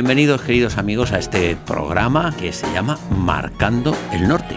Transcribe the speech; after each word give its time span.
Bienvenidos 0.00 0.40
queridos 0.40 0.78
amigos 0.78 1.12
a 1.12 1.18
este 1.18 1.56
programa 1.56 2.34
que 2.34 2.54
se 2.54 2.66
llama 2.72 2.98
Marcando 3.10 3.94
el 4.14 4.26
Norte. 4.26 4.54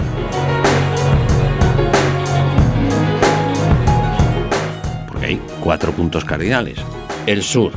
Porque 5.06 5.26
hay 5.26 5.42
cuatro 5.62 5.92
puntos 5.92 6.24
cardinales. 6.24 6.79
El 7.26 7.44
sur, 7.44 7.74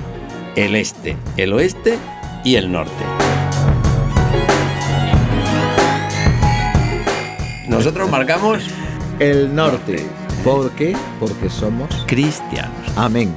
el 0.55 0.77
este, 0.77 1.17
el 1.37 1.53
oeste 1.55 1.99
y 2.45 2.55
el 2.55 2.71
norte. 2.71 3.05
Nosotros 7.69 8.09
marcamos 8.09 8.63
el 9.19 9.53
norte. 9.53 10.07
¿Por 10.45 10.71
qué? 10.77 10.97
Porque 11.19 11.51
somos 11.51 12.05
cristianos. 12.07 12.93
Amén. 12.95 13.35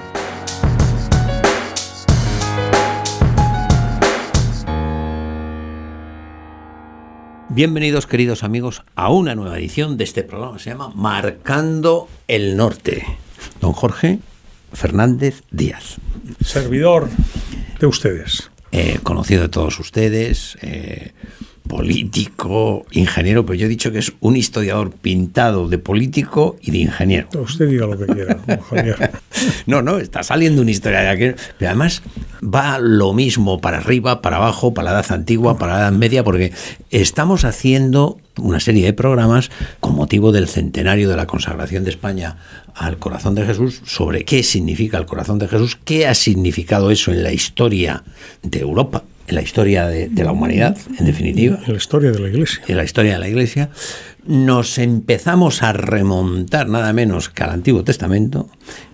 Bienvenidos 7.51 8.05
queridos 8.05 8.43
amigos 8.43 8.83
a 8.93 9.11
una 9.11 9.33
nueva 9.33 9.57
edición 9.57 9.97
de 9.97 10.03
este 10.03 10.23
programa 10.23 10.57
que 10.57 10.63
se 10.63 10.69
llama 10.69 10.91
Marcando 10.93 12.07
el 12.27 12.55
Norte. 12.55 13.03
Don 13.59 13.73
Jorge 13.73 14.19
Fernández 14.71 15.41
Díaz. 15.49 15.97
Servidor 16.45 17.09
de 17.79 17.87
ustedes. 17.87 18.51
Eh, 18.71 18.99
conocido 19.01 19.41
de 19.41 19.49
todos 19.49 19.79
ustedes, 19.79 20.59
eh, 20.61 21.13
político, 21.69 22.83
ingeniero, 22.91 23.45
pero 23.45 23.53
yo 23.53 23.67
he 23.67 23.69
dicho 23.69 23.91
que 23.91 23.99
es 23.99 24.11
un 24.21 24.35
historiador 24.35 24.91
pintado 24.91 25.69
de 25.69 25.77
político 25.77 26.57
y 26.61 26.71
de 26.71 26.79
ingeniero. 26.79 27.29
Usted 27.39 27.69
diga 27.69 27.85
lo 27.85 27.95
que 27.95 28.07
quiera, 28.07 28.39
Javier. 28.69 29.11
no, 29.67 29.83
no, 29.83 29.99
está 29.99 30.23
saliendo 30.23 30.63
una 30.63 30.71
historia 30.71 31.01
de 31.01 31.09
aquel. 31.09 31.35
Pero 31.59 31.69
además 31.69 32.01
va 32.43 32.79
lo 32.79 33.13
mismo 33.13 33.61
para 33.61 33.77
arriba, 33.77 34.21
para 34.21 34.37
abajo, 34.37 34.73
para 34.73 34.91
la 34.91 34.99
edad 34.99 35.11
antigua, 35.11 35.59
para 35.59 35.73
la 35.73 35.79
edad 35.81 35.91
media, 35.91 36.23
porque 36.23 36.51
estamos 36.89 37.45
haciendo 37.45 38.17
una 38.37 38.59
serie 38.59 38.83
de 38.83 38.93
programas 38.93 39.51
con 39.79 39.95
motivo 39.95 40.31
del 40.31 40.47
centenario 40.47 41.07
de 41.07 41.17
la 41.17 41.27
consagración 41.27 41.83
de 41.83 41.91
España 41.91 42.37
al 42.79 42.97
corazón 42.97 43.35
de 43.35 43.45
Jesús 43.45 43.81
sobre 43.85 44.23
qué 44.23 44.41
significa 44.41 44.97
el 44.97 45.05
corazón 45.05 45.37
de 45.37 45.47
Jesús, 45.47 45.77
qué 45.83 46.07
ha 46.07 46.15
significado 46.15 46.91
eso 46.91 47.11
en 47.11 47.23
la 47.23 47.33
historia 47.33 48.03
de 48.41 48.59
Europa, 48.59 49.03
en 49.27 49.35
la 49.35 49.41
historia 49.41 49.85
de, 49.87 50.09
la 50.15 50.31
humanidad, 50.31 50.77
en 50.97 51.05
definitiva. 51.05 51.59
En 51.65 51.73
la 51.73 51.77
historia 51.77 52.11
de 52.11 52.19
la 52.19 52.29
Iglesia. 52.29 52.61
En 52.67 52.77
la 52.77 52.85
historia 52.85 53.13
de 53.13 53.19
la 53.19 53.27
Iglesia. 53.27 53.69
Nos 54.25 54.77
empezamos 54.77 55.61
a 55.61 55.73
remontar 55.73 56.69
nada 56.69 56.93
menos 56.93 57.29
que 57.29 57.43
al 57.43 57.49
Antiguo 57.49 57.83
Testamento. 57.83 58.49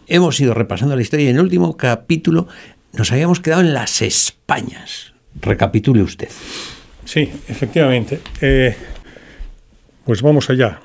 Hemos 0.07 0.39
ido 0.39 0.55
repasando 0.55 0.95
la 0.95 1.01
historia 1.03 1.27
y 1.27 1.29
en 1.29 1.35
el 1.35 1.43
último 1.43 1.77
capítulo 1.77 2.47
nos 2.93 3.11
habíamos 3.11 3.39
quedado 3.39 3.61
en 3.61 3.73
las 3.73 4.01
Españas. 4.01 5.13
Recapitule 5.41 6.01
usted. 6.01 6.29
Sí, 7.03 7.29
efectivamente. 7.47 8.19
Eh, 8.41 8.75
pues 10.05 10.23
vamos 10.23 10.49
allá. 10.49 10.79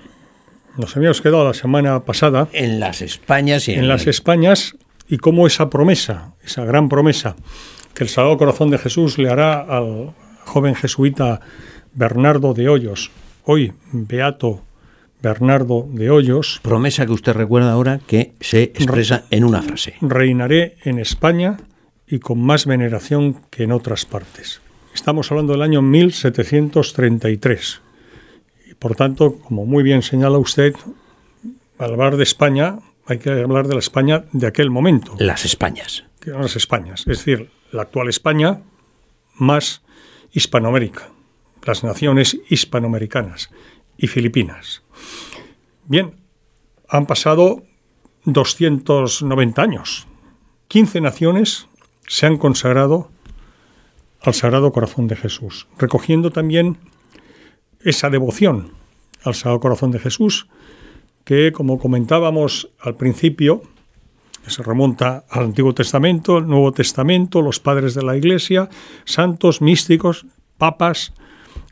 Nos 0.77 0.97
habíamos 0.97 1.21
quedado 1.21 1.45
la 1.45 1.55
semana 1.55 2.05
pasada. 2.05 2.49
En 2.53 2.81
las 2.81 3.03
Españas 3.03 3.69
y 3.69 3.73
en, 3.73 3.89
las 3.89 4.07
Españas 4.07 4.77
y 5.09 5.19
cómo 5.19 5.47
esa 5.47 5.71
promesa, 5.71 6.35
esa 6.45 6.65
gran 6.65 6.89
promesa 6.89 7.37
que 7.95 8.05
el 8.05 8.11
Sagrado 8.11 8.39
Corazón 8.39 8.71
de 8.71 8.79
Jesús 8.79 9.19
le 9.19 9.31
hará 9.31 9.61
al 9.61 10.15
joven 10.45 10.75
jesuita 10.75 11.41
Bernardo 11.93 12.55
de 12.55 12.69
Hoyos, 12.69 13.11
hoy 13.45 13.73
beato 13.93 14.63
Bernardo 15.23 15.87
de 15.91 16.11
Hoyos. 16.11 16.61
Promesa 16.63 17.07
que 17.07 17.13
usted 17.13 17.33
recuerda 17.33 17.73
ahora 17.73 18.01
que 18.07 18.33
se 18.41 18.63
expresa 18.63 19.25
en 19.31 19.45
una 19.45 19.63
frase. 19.63 19.95
Reinaré 20.01 20.77
en 20.85 20.99
España 20.99 21.59
y 22.07 22.21
con 22.21 22.41
más 22.41 22.67
veneración 22.67 23.43
que 23.51 23.65
en 23.65 23.73
otras 23.73 24.07
partes. 24.07 24.61
Estamos 24.95 25.31
hablando 25.31 25.53
del 25.53 25.63
año 25.63 25.83
1733. 25.83 27.83
Por 28.81 28.97
tanto, 28.97 29.39
como 29.39 29.67
muy 29.67 29.85
bien 29.85 30.03
señala 30.03 30.39
usted, 30.39 30.75
al 31.79 31.93
hablar 31.93 32.17
de 32.17 32.25
España 32.25 32.79
hay 33.07 33.19
que 33.19 33.31
hablar 33.31 33.69
de 33.69 33.75
la 33.75 33.81
España 33.81 34.25
de 34.33 34.47
aquel 34.47 34.71
momento. 34.71 35.15
Las 35.19 35.45
Españas. 35.45 36.05
Las 36.25 36.57
Españas, 36.57 37.01
es 37.01 37.19
decir, 37.19 37.51
la 37.73 37.83
actual 37.83 38.09
España 38.09 38.63
más 39.35 39.83
Hispanoamérica, 40.33 41.09
las 41.65 41.85
naciones 41.85 42.39
hispanoamericanas 42.49 43.51
y 43.97 44.07
Filipinas. 44.07 44.83
Bien, 45.87 46.15
han 46.89 47.07
pasado 47.07 47.63
290 48.25 49.61
años. 49.63 50.07
15 50.69 51.01
naciones 51.01 51.69
se 52.07 52.27
han 52.27 52.39
consagrado 52.39 53.11
al 54.23 54.35
Sagrado 54.35 54.73
Corazón 54.73 55.07
de 55.07 55.17
Jesús, 55.17 55.67
recogiendo 55.79 56.31
también 56.31 56.79
esa 57.83 58.11
devoción 58.11 58.73
al 59.25 59.35
Sagrado 59.35 59.61
Corazón 59.61 59.91
de 59.91 59.99
Jesús, 59.99 60.49
que 61.25 61.53
como 61.53 61.79
comentábamos 61.79 62.71
al 62.81 62.97
principio, 62.97 63.63
se 64.47 64.63
remonta 64.63 65.25
al 65.29 65.45
Antiguo 65.45 65.75
Testamento, 65.75 66.39
el 66.39 66.47
Nuevo 66.47 66.73
Testamento, 66.73 67.43
los 67.43 67.61
padres 67.61 67.95
de 67.95 68.03
la 68.03 68.17
Iglesia, 68.17 68.69
santos, 69.05 69.61
místicos, 69.61 70.27
papas, 70.59 71.13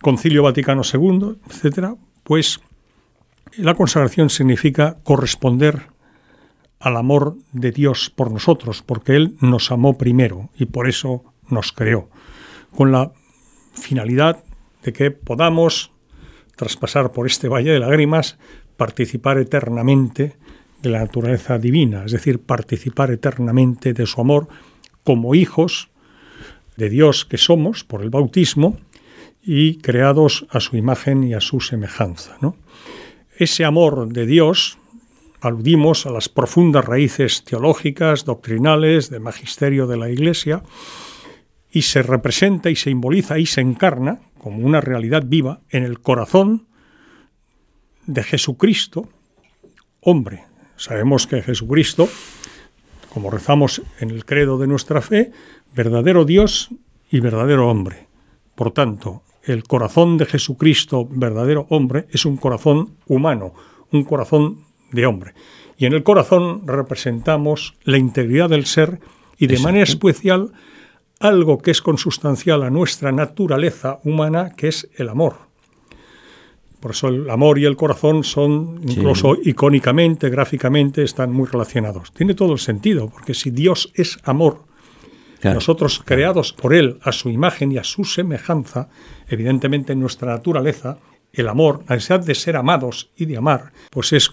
Concilio 0.00 0.42
Vaticano 0.42 0.82
II, 0.82 1.38
etc., 1.48 1.94
pues 2.22 2.60
la 3.56 3.74
consagración 3.74 4.30
significa 4.30 4.98
corresponder 5.02 5.88
al 6.78 6.96
amor 6.96 7.36
de 7.52 7.72
Dios 7.72 8.12
por 8.14 8.30
nosotros, 8.30 8.82
porque 8.82 9.16
Él 9.16 9.36
nos 9.40 9.72
amó 9.72 9.98
primero 9.98 10.50
y 10.56 10.66
por 10.66 10.88
eso 10.88 11.24
nos 11.48 11.72
creó, 11.72 12.08
con 12.76 12.92
la 12.92 13.12
finalidad 13.72 14.44
de 14.82 14.92
que 14.92 15.10
podamos 15.10 15.92
traspasar 16.58 17.12
por 17.12 17.26
este 17.26 17.48
valle 17.48 17.70
de 17.70 17.78
lágrimas, 17.78 18.36
participar 18.76 19.38
eternamente 19.38 20.36
de 20.82 20.90
la 20.90 20.98
naturaleza 20.98 21.58
divina, 21.58 22.04
es 22.04 22.12
decir, 22.12 22.40
participar 22.40 23.10
eternamente 23.10 23.94
de 23.94 24.06
su 24.06 24.20
amor 24.20 24.48
como 25.04 25.34
hijos 25.34 25.88
de 26.76 26.90
Dios 26.90 27.24
que 27.24 27.38
somos 27.38 27.84
por 27.84 28.02
el 28.02 28.10
bautismo 28.10 28.76
y 29.42 29.78
creados 29.78 30.46
a 30.50 30.60
su 30.60 30.76
imagen 30.76 31.24
y 31.24 31.34
a 31.34 31.40
su 31.40 31.60
semejanza. 31.60 32.36
Ese 33.36 33.64
amor 33.64 34.08
de 34.12 34.26
Dios 34.26 34.78
aludimos 35.40 36.06
a 36.06 36.10
las 36.10 36.28
profundas 36.28 36.84
raíces 36.84 37.44
teológicas, 37.44 38.24
doctrinales, 38.24 39.10
del 39.10 39.20
magisterio 39.20 39.86
de 39.86 39.96
la 39.96 40.10
Iglesia, 40.10 40.62
y 41.70 41.82
se 41.82 42.02
representa 42.02 42.70
y 42.70 42.76
se 42.76 42.90
simboliza 42.90 43.38
y 43.38 43.46
se 43.46 43.60
encarna 43.60 44.20
como 44.38 44.64
una 44.64 44.80
realidad 44.80 45.24
viva 45.26 45.60
en 45.70 45.84
el 45.84 46.00
corazón 46.00 46.66
de 48.06 48.22
Jesucristo, 48.22 49.08
hombre. 50.00 50.44
Sabemos 50.76 51.26
que 51.26 51.42
Jesucristo, 51.42 52.08
como 53.12 53.30
rezamos 53.30 53.82
en 54.00 54.10
el 54.10 54.24
credo 54.24 54.58
de 54.58 54.66
nuestra 54.66 55.02
fe, 55.02 55.32
verdadero 55.74 56.24
Dios 56.24 56.70
y 57.10 57.20
verdadero 57.20 57.68
hombre. 57.68 58.06
Por 58.54 58.72
tanto, 58.72 59.22
el 59.42 59.64
corazón 59.64 60.18
de 60.18 60.26
Jesucristo, 60.26 61.06
verdadero 61.10 61.66
hombre, 61.70 62.06
es 62.10 62.24
un 62.24 62.36
corazón 62.36 62.96
humano, 63.06 63.54
un 63.92 64.04
corazón 64.04 64.64
de 64.92 65.06
hombre. 65.06 65.34
Y 65.76 65.86
en 65.86 65.92
el 65.92 66.02
corazón 66.02 66.66
representamos 66.66 67.76
la 67.84 67.98
integridad 67.98 68.48
del 68.48 68.66
ser 68.66 69.00
y 69.38 69.46
de 69.46 69.58
manera 69.60 69.84
especial 69.84 70.52
algo 71.20 71.58
que 71.58 71.70
es 71.70 71.82
consustancial 71.82 72.62
a 72.62 72.70
nuestra 72.70 73.12
naturaleza 73.12 73.98
humana, 74.04 74.52
que 74.56 74.68
es 74.68 74.88
el 74.96 75.08
amor. 75.08 75.48
Por 76.80 76.92
eso 76.92 77.08
el 77.08 77.28
amor 77.28 77.58
y 77.58 77.64
el 77.64 77.76
corazón 77.76 78.22
son, 78.22 78.80
incluso 78.86 79.36
icónicamente, 79.42 80.30
gráficamente, 80.30 81.02
están 81.02 81.32
muy 81.32 81.46
relacionados. 81.48 82.12
Tiene 82.12 82.34
todo 82.34 82.52
el 82.52 82.60
sentido, 82.60 83.08
porque 83.08 83.34
si 83.34 83.50
Dios 83.50 83.90
es 83.94 84.18
amor, 84.22 84.62
nosotros 85.42 86.02
creados 86.04 86.52
por 86.52 86.74
Él 86.74 86.98
a 87.02 87.12
su 87.12 87.30
imagen 87.30 87.72
y 87.72 87.78
a 87.78 87.84
su 87.84 88.04
semejanza, 88.04 88.88
evidentemente 89.28 89.92
en 89.92 90.00
nuestra 90.00 90.32
naturaleza, 90.32 90.98
el 91.32 91.48
amor, 91.48 91.82
la 91.88 91.96
necesidad 91.96 92.24
de 92.24 92.34
ser 92.34 92.56
amados 92.56 93.10
y 93.16 93.26
de 93.26 93.36
amar, 93.36 93.72
pues 93.90 94.12
es, 94.12 94.30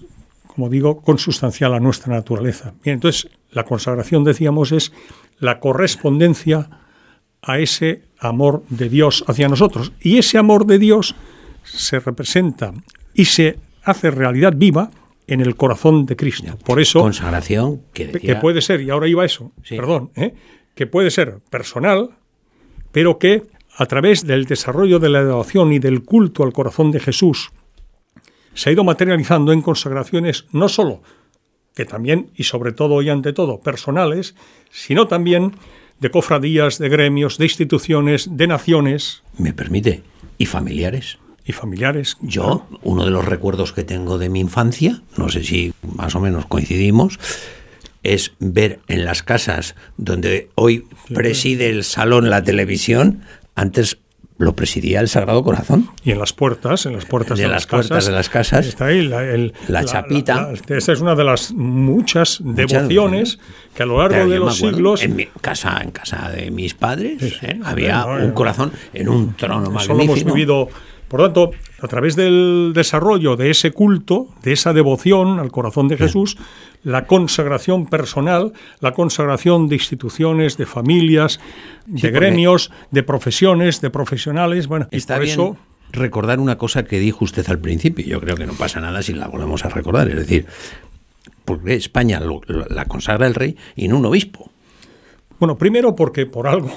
como 0.47 0.69
digo, 0.69 1.01
consustancial 1.01 1.73
a 1.73 1.79
nuestra 1.79 2.13
naturaleza. 2.13 2.73
Bien, 2.83 2.95
entonces 2.95 3.29
la 3.51 3.63
consagración, 3.63 4.23
decíamos, 4.23 4.71
es 4.71 4.91
la 5.39 5.59
correspondencia 5.59 6.69
a 7.41 7.59
ese 7.59 8.03
amor 8.19 8.63
de 8.69 8.89
Dios 8.89 9.23
hacia 9.27 9.47
nosotros. 9.47 9.91
Y 9.99 10.17
ese 10.17 10.37
amor 10.37 10.65
de 10.65 10.79
Dios 10.79 11.15
se 11.63 11.99
representa 11.99 12.73
y 13.13 13.25
se 13.25 13.59
hace 13.83 14.11
realidad 14.11 14.53
viva 14.55 14.91
en 15.27 15.41
el 15.41 15.55
corazón 15.55 16.05
de 16.05 16.15
Cristo. 16.15 16.57
Por 16.65 16.79
eso 16.79 17.01
consagración 17.01 17.81
que, 17.93 18.11
que 18.11 18.35
puede 18.35 18.61
ser 18.61 18.81
y 18.81 18.89
ahora 18.89 19.07
iba 19.07 19.25
eso, 19.25 19.51
perdón, 19.67 20.11
¿eh? 20.15 20.33
que 20.75 20.87
puede 20.87 21.09
ser 21.09 21.39
personal, 21.49 22.11
pero 22.91 23.17
que 23.17 23.43
a 23.77 23.85
través 23.87 24.25
del 24.25 24.45
desarrollo 24.45 24.99
de 24.99 25.09
la 25.09 25.23
devoción 25.23 25.73
y 25.73 25.79
del 25.79 26.03
culto 26.03 26.43
al 26.43 26.53
corazón 26.53 26.91
de 26.91 26.99
Jesús 26.99 27.51
se 28.53 28.69
ha 28.69 28.73
ido 28.73 28.83
materializando 28.83 29.51
en 29.51 29.61
consagraciones 29.61 30.45
no 30.51 30.69
sólo 30.69 31.01
que 31.75 31.85
también 31.85 32.31
y 32.35 32.45
sobre 32.45 32.71
todo 32.71 33.01
y 33.01 33.09
ante 33.09 33.33
todo 33.33 33.59
personales, 33.59 34.33
sino 34.71 35.07
también 35.07 35.53
de 35.99 36.09
cofradías, 36.09 36.79
de 36.79 36.89
gremios, 36.89 37.37
de 37.37 37.45
instituciones, 37.45 38.29
de 38.31 38.47
naciones. 38.47 39.21
¿Me 39.37 39.53
permite? 39.53 40.01
¿Y 40.37 40.47
familiares? 40.47 41.19
Y 41.45 41.51
familiares. 41.51 42.17
Yo, 42.21 42.65
uno 42.81 43.05
de 43.05 43.11
los 43.11 43.25
recuerdos 43.25 43.71
que 43.71 43.83
tengo 43.83 44.17
de 44.17 44.29
mi 44.29 44.39
infancia, 44.39 45.03
no 45.15 45.29
sé 45.29 45.43
si 45.43 45.73
más 45.95 46.15
o 46.15 46.19
menos 46.19 46.47
coincidimos, 46.47 47.19
es 48.01 48.33
ver 48.39 48.79
en 48.87 49.05
las 49.05 49.23
casas 49.23 49.75
donde 49.97 50.49
hoy 50.55 50.87
preside 51.13 51.69
el 51.69 51.83
salón 51.83 52.29
la 52.29 52.43
televisión, 52.43 53.21
antes 53.55 53.99
lo 54.37 54.53
presidía 54.53 54.99
el 54.99 55.07
Sagrado 55.07 55.43
Corazón. 55.43 55.89
Y 56.03 56.11
en 56.11 56.19
las 56.19 56.33
puertas, 56.33 56.85
en 56.85 56.93
las 56.93 57.05
puertas 57.05 57.37
de, 57.37 57.45
de 57.45 57.49
las, 57.49 57.65
puertas 57.67 57.89
casas, 57.89 58.05
de 58.07 58.11
las 58.11 58.29
casas, 58.29 58.65
está 58.67 58.85
ahí 58.87 59.01
la, 59.07 59.23
el, 59.23 59.53
la 59.69 59.85
chapita. 59.85 60.51
La, 60.67 60.75
esa 60.77 60.91
es 60.91 60.99
una 60.99 61.15
de 61.15 61.23
las 61.23 61.53
muchas, 61.53 62.41
muchas 62.41 62.55
devociones 62.71 63.39
que 63.73 63.83
a 63.83 63.85
lo 63.85 63.97
largo 63.99 64.29
de 64.29 64.39
los 64.39 64.57
siglos 64.57 65.01
En 65.03 65.15
mi 65.15 65.27
casa, 65.41 65.79
en 65.81 65.91
casa 65.91 66.29
de 66.31 66.51
mis 66.51 66.73
padres, 66.73 67.21
Sí, 67.21 67.27
¿eh? 67.43 67.53
sí. 67.55 67.61
había 67.63 67.99
No, 68.01 68.07
no, 68.17 68.23
un 68.23 68.27
no. 68.29 68.33
corazón 68.35 68.71
en 68.93 69.07
un 69.09 69.33
trono 69.35 69.61
Eso 69.79 69.93
lo 69.93 70.01
hemos 70.01 70.07
magnífico. 70.09 70.33
vivido. 70.33 70.69
Por 71.15 71.23
tanto, 71.23 71.51
a 71.81 71.87
través 71.87 72.17
del 72.17 72.73
desarrollo 72.75 73.37
de 73.37 73.49
ese 73.49 73.71
culto, 73.71 74.27
de 74.43 74.51
esa 74.51 74.73
devoción 74.73 75.39
al 75.39 75.49
corazón 75.49 75.87
de 75.87 75.95
Jesús, 75.95 76.35
la 76.83 77.07
consagración 77.07 77.85
personal, 77.85 78.51
la 78.81 78.91
consagración 78.91 79.69
de 79.69 79.75
instituciones, 79.75 80.57
de 80.57 80.65
familias, 80.65 81.39
de 81.85 82.11
gremios, 82.11 82.69
de 82.91 83.01
profesiones, 83.03 83.79
de 83.79 83.89
profesionales, 83.91 84.67
bueno, 84.67 84.89
y 84.91 84.97
por 84.99 85.19
bien 85.21 85.31
eso 85.31 85.57
recordar 85.93 86.41
una 86.41 86.57
cosa 86.57 86.83
que 86.83 86.99
dijo 86.99 87.23
usted 87.23 87.47
al 87.47 87.59
principio. 87.59 88.05
Yo 88.05 88.19
creo 88.19 88.35
que 88.35 88.45
no 88.45 88.51
pasa 88.51 88.81
nada 88.81 89.01
si 89.01 89.13
la 89.13 89.29
volvemos 89.29 89.63
a 89.63 89.69
recordar. 89.69 90.09
Es 90.09 90.15
decir, 90.17 90.45
porque 91.45 91.75
España 91.75 92.19
lo- 92.19 92.41
lo- 92.47 92.65
la 92.65 92.83
consagra 92.87 93.25
el 93.25 93.35
rey 93.35 93.55
y 93.77 93.87
no 93.87 93.99
un 93.99 94.05
obispo. 94.07 94.51
Bueno, 95.39 95.55
primero 95.57 95.95
porque 95.95 96.25
por 96.25 96.45
algo, 96.47 96.73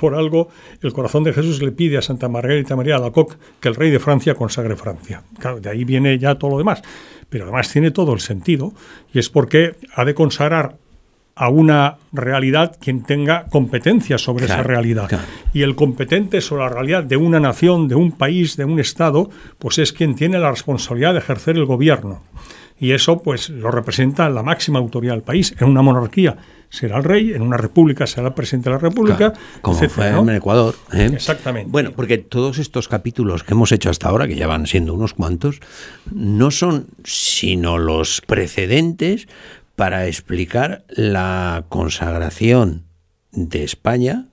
por 0.00 0.14
algo, 0.14 0.48
el 0.82 0.92
corazón 0.92 1.22
de 1.24 1.32
Jesús 1.32 1.62
le 1.62 1.72
pide 1.72 1.98
a 1.98 2.02
Santa 2.02 2.28
Margarita 2.28 2.74
María 2.74 2.94
de 2.94 3.02
Alacoque 3.02 3.36
que 3.60 3.68
el 3.68 3.74
rey 3.74 3.90
de 3.90 4.00
Francia 4.00 4.34
consagre 4.34 4.74
Francia. 4.76 5.22
Claro, 5.38 5.60
de 5.60 5.70
ahí 5.70 5.84
viene 5.84 6.18
ya 6.18 6.34
todo 6.36 6.52
lo 6.52 6.58
demás. 6.58 6.82
Pero 7.28 7.44
además 7.44 7.70
tiene 7.70 7.90
todo 7.92 8.12
el 8.12 8.20
sentido, 8.20 8.72
y 9.14 9.20
es 9.20 9.28
porque 9.28 9.76
ha 9.94 10.04
de 10.04 10.14
consagrar 10.14 10.76
a 11.36 11.48
una 11.48 11.96
realidad 12.12 12.76
quien 12.80 13.02
tenga 13.02 13.46
competencia 13.46 14.18
sobre 14.18 14.46
esa 14.46 14.62
realidad. 14.62 15.08
claro. 15.08 15.24
Y 15.54 15.62
el 15.62 15.74
competente 15.74 16.40
sobre 16.40 16.64
la 16.64 16.68
realidad 16.68 17.04
de 17.04 17.16
una 17.16 17.40
nación, 17.40 17.88
de 17.88 17.94
un 17.94 18.12
país, 18.12 18.56
de 18.56 18.64
un 18.64 18.80
Estado, 18.80 19.30
pues 19.58 19.78
es 19.78 19.92
quien 19.92 20.16
tiene 20.16 20.38
la 20.38 20.50
responsabilidad 20.50 21.12
de 21.12 21.20
ejercer 21.20 21.56
el 21.56 21.64
gobierno. 21.64 22.22
Y 22.80 22.92
eso, 22.92 23.22
pues, 23.22 23.50
lo 23.50 23.70
representa 23.70 24.28
la 24.30 24.42
máxima 24.42 24.78
autoridad 24.78 25.12
del 25.12 25.22
país. 25.22 25.54
En 25.60 25.68
una 25.68 25.82
monarquía 25.82 26.38
será 26.70 26.96
el 26.96 27.04
rey, 27.04 27.32
en 27.34 27.42
una 27.42 27.56
república 27.56 28.06
será 28.06 28.28
el 28.28 28.34
presidente 28.34 28.70
de 28.70 28.76
la 28.76 28.80
república, 28.80 29.16
Claro, 29.16 29.34
como 29.60 29.76
etcétera, 29.76 30.12
fue 30.14 30.24
¿no? 30.24 30.30
en 30.30 30.36
Ecuador. 30.36 30.74
¿eh? 30.92 31.10
Exactamente. 31.12 31.70
Bueno, 31.70 31.92
porque 31.94 32.16
todos 32.18 32.58
estos 32.58 32.88
capítulos 32.88 33.44
que 33.44 33.52
hemos 33.52 33.70
hecho 33.72 33.90
hasta 33.90 34.08
ahora, 34.08 34.26
que 34.26 34.36
ya 34.36 34.46
van 34.46 34.66
siendo 34.66 34.94
unos 34.94 35.12
cuantos, 35.12 35.60
no 36.10 36.50
son 36.50 36.86
sino 37.04 37.76
los 37.76 38.22
precedentes 38.22 39.28
para 39.76 40.06
explicar 40.06 40.84
la 40.88 41.64
consagración 41.68 42.84
de 43.32 43.64
España 43.64 44.26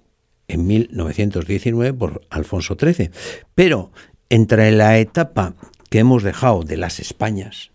en 0.47 0.67
1919 0.67 1.93
por 1.93 2.21
Alfonso 2.29 2.77
XIII. 2.79 3.11
Pero 3.55 3.91
entre 4.29 4.71
la 4.71 4.97
etapa 5.00 5.53
que 5.89 6.00
hemos 6.00 6.23
dejado 6.23 6.63
de 6.63 6.77
las 6.77 7.00
Españas 7.00 7.71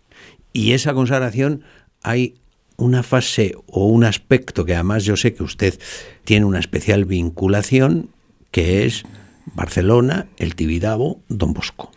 y 0.53 0.73
esa 0.73 0.93
consagración 0.93 1.63
hay 2.03 2.35
una 2.77 3.03
fase 3.03 3.55
o 3.67 3.87
un 3.87 4.03
aspecto 4.03 4.65
que 4.65 4.73
además 4.73 5.03
yo 5.03 5.17
sé 5.17 5.33
que 5.33 5.43
usted 5.43 5.79
tiene 6.23 6.45
una 6.45 6.59
especial 6.59 7.05
vinculación, 7.05 8.09
que 8.51 8.85
es 8.85 9.03
Barcelona, 9.45 10.27
el 10.37 10.55
Tibidabo, 10.55 11.21
Don 11.27 11.53
Bosco. 11.53 11.91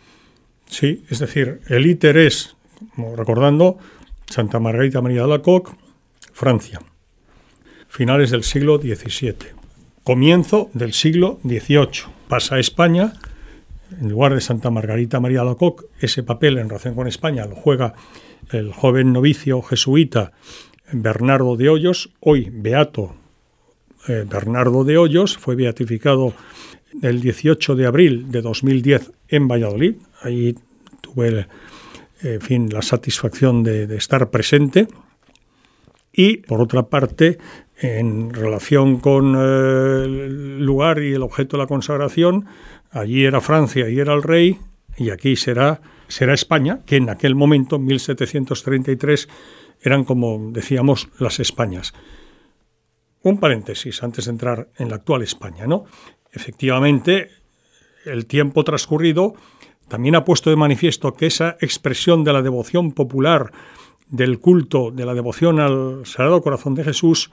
Sí, 0.65 1.03
es 1.09 1.19
decir, 1.19 1.61
el 1.67 1.85
íter 1.85 2.17
es, 2.17 2.55
recordando, 3.15 3.77
Santa 4.29 4.59
Margarita 4.59 5.01
María 5.01 5.19
de 5.19 5.25
Alacoque, 5.25 5.71
Francia, 6.33 6.81
finales 7.87 8.31
del 8.31 8.43
siglo 8.43 8.77
XVII, 8.77 9.35
comienzo 10.03 10.69
del 10.73 10.93
siglo 10.93 11.39
XVIII. 11.43 12.13
Pasa 12.27 12.55
a 12.55 12.59
España, 12.59 13.13
en 13.99 14.09
lugar 14.09 14.33
de 14.33 14.41
Santa 14.41 14.69
Margarita 14.69 15.19
María 15.19 15.41
Alacoque, 15.41 15.85
ese 15.99 16.23
papel 16.23 16.57
en 16.57 16.69
relación 16.69 16.95
con 16.95 17.07
España 17.07 17.45
lo 17.45 17.55
juega 17.55 17.93
el 18.51 18.71
joven 18.73 19.13
novicio 19.13 19.61
jesuita 19.61 20.31
Bernardo 20.91 21.57
de 21.57 21.69
Hoyos, 21.69 22.11
hoy 22.19 22.49
beato 22.51 23.15
eh, 24.07 24.25
Bernardo 24.29 24.83
de 24.83 24.97
Hoyos, 24.97 25.37
fue 25.37 25.55
beatificado 25.55 26.33
el 27.01 27.19
18 27.19 27.75
de 27.75 27.85
abril 27.85 28.31
de 28.31 28.41
2010 28.41 29.11
en 29.27 29.47
Valladolid. 29.47 29.95
Ahí 30.21 30.55
tuve, 31.01 31.39
eh, 31.39 31.45
en 32.21 32.41
fin, 32.41 32.69
la 32.71 32.81
satisfacción 32.81 33.63
de 33.63 33.93
estar 33.95 34.29
presente. 34.29 34.87
Y, 36.17 36.37
por 36.37 36.61
otra 36.61 36.89
parte, 36.89 37.37
en 37.79 38.33
relación 38.33 38.99
con 38.99 39.35
eh, 39.35 40.03
el 40.05 40.65
lugar 40.65 41.01
y 41.03 41.13
el 41.13 41.21
objeto 41.21 41.57
de 41.57 41.63
la 41.63 41.67
consagración, 41.67 42.47
allí 42.89 43.23
era 43.23 43.39
Francia 43.39 43.87
y 43.87 43.99
era 43.99 44.15
el 44.15 44.23
rey, 44.23 44.57
y 44.97 45.11
aquí 45.11 45.35
será, 45.35 45.79
será 46.07 46.33
España, 46.33 46.79
que 46.87 46.95
en 46.95 47.11
aquel 47.11 47.35
momento, 47.35 47.75
en 47.75 47.85
1733, 47.85 49.29
eran, 49.83 50.05
como 50.05 50.49
decíamos, 50.51 51.07
las 51.19 51.39
Españas. 51.39 51.93
Un 53.21 53.39
paréntesis 53.39 54.01
antes 54.01 54.25
de 54.25 54.31
entrar 54.31 54.69
en 54.79 54.89
la 54.89 54.95
actual 54.95 55.21
España, 55.21 55.67
¿no? 55.67 55.85
Efectivamente, 56.31 57.29
el 58.05 58.25
tiempo 58.25 58.63
transcurrido 58.63 59.35
también 59.87 60.15
ha 60.15 60.25
puesto 60.25 60.49
de 60.49 60.55
manifiesto 60.55 61.13
que 61.13 61.27
esa 61.27 61.57
expresión 61.61 62.23
de 62.23 62.33
la 62.33 62.41
devoción 62.41 62.91
popular, 62.91 63.51
del 64.09 64.39
culto, 64.39 64.91
de 64.91 65.05
la 65.05 65.13
devoción 65.13 65.59
al 65.59 66.05
Sagrado 66.05 66.41
Corazón 66.41 66.75
de 66.75 66.83
Jesús, 66.83 67.31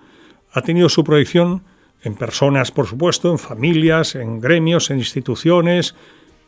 ha 0.52 0.62
tenido 0.62 0.88
su 0.88 1.04
proyección 1.04 1.62
en 2.02 2.14
personas, 2.14 2.70
por 2.70 2.86
supuesto, 2.86 3.30
en 3.30 3.38
familias, 3.38 4.14
en 4.14 4.40
gremios, 4.40 4.90
en 4.90 4.98
instituciones, 4.98 5.94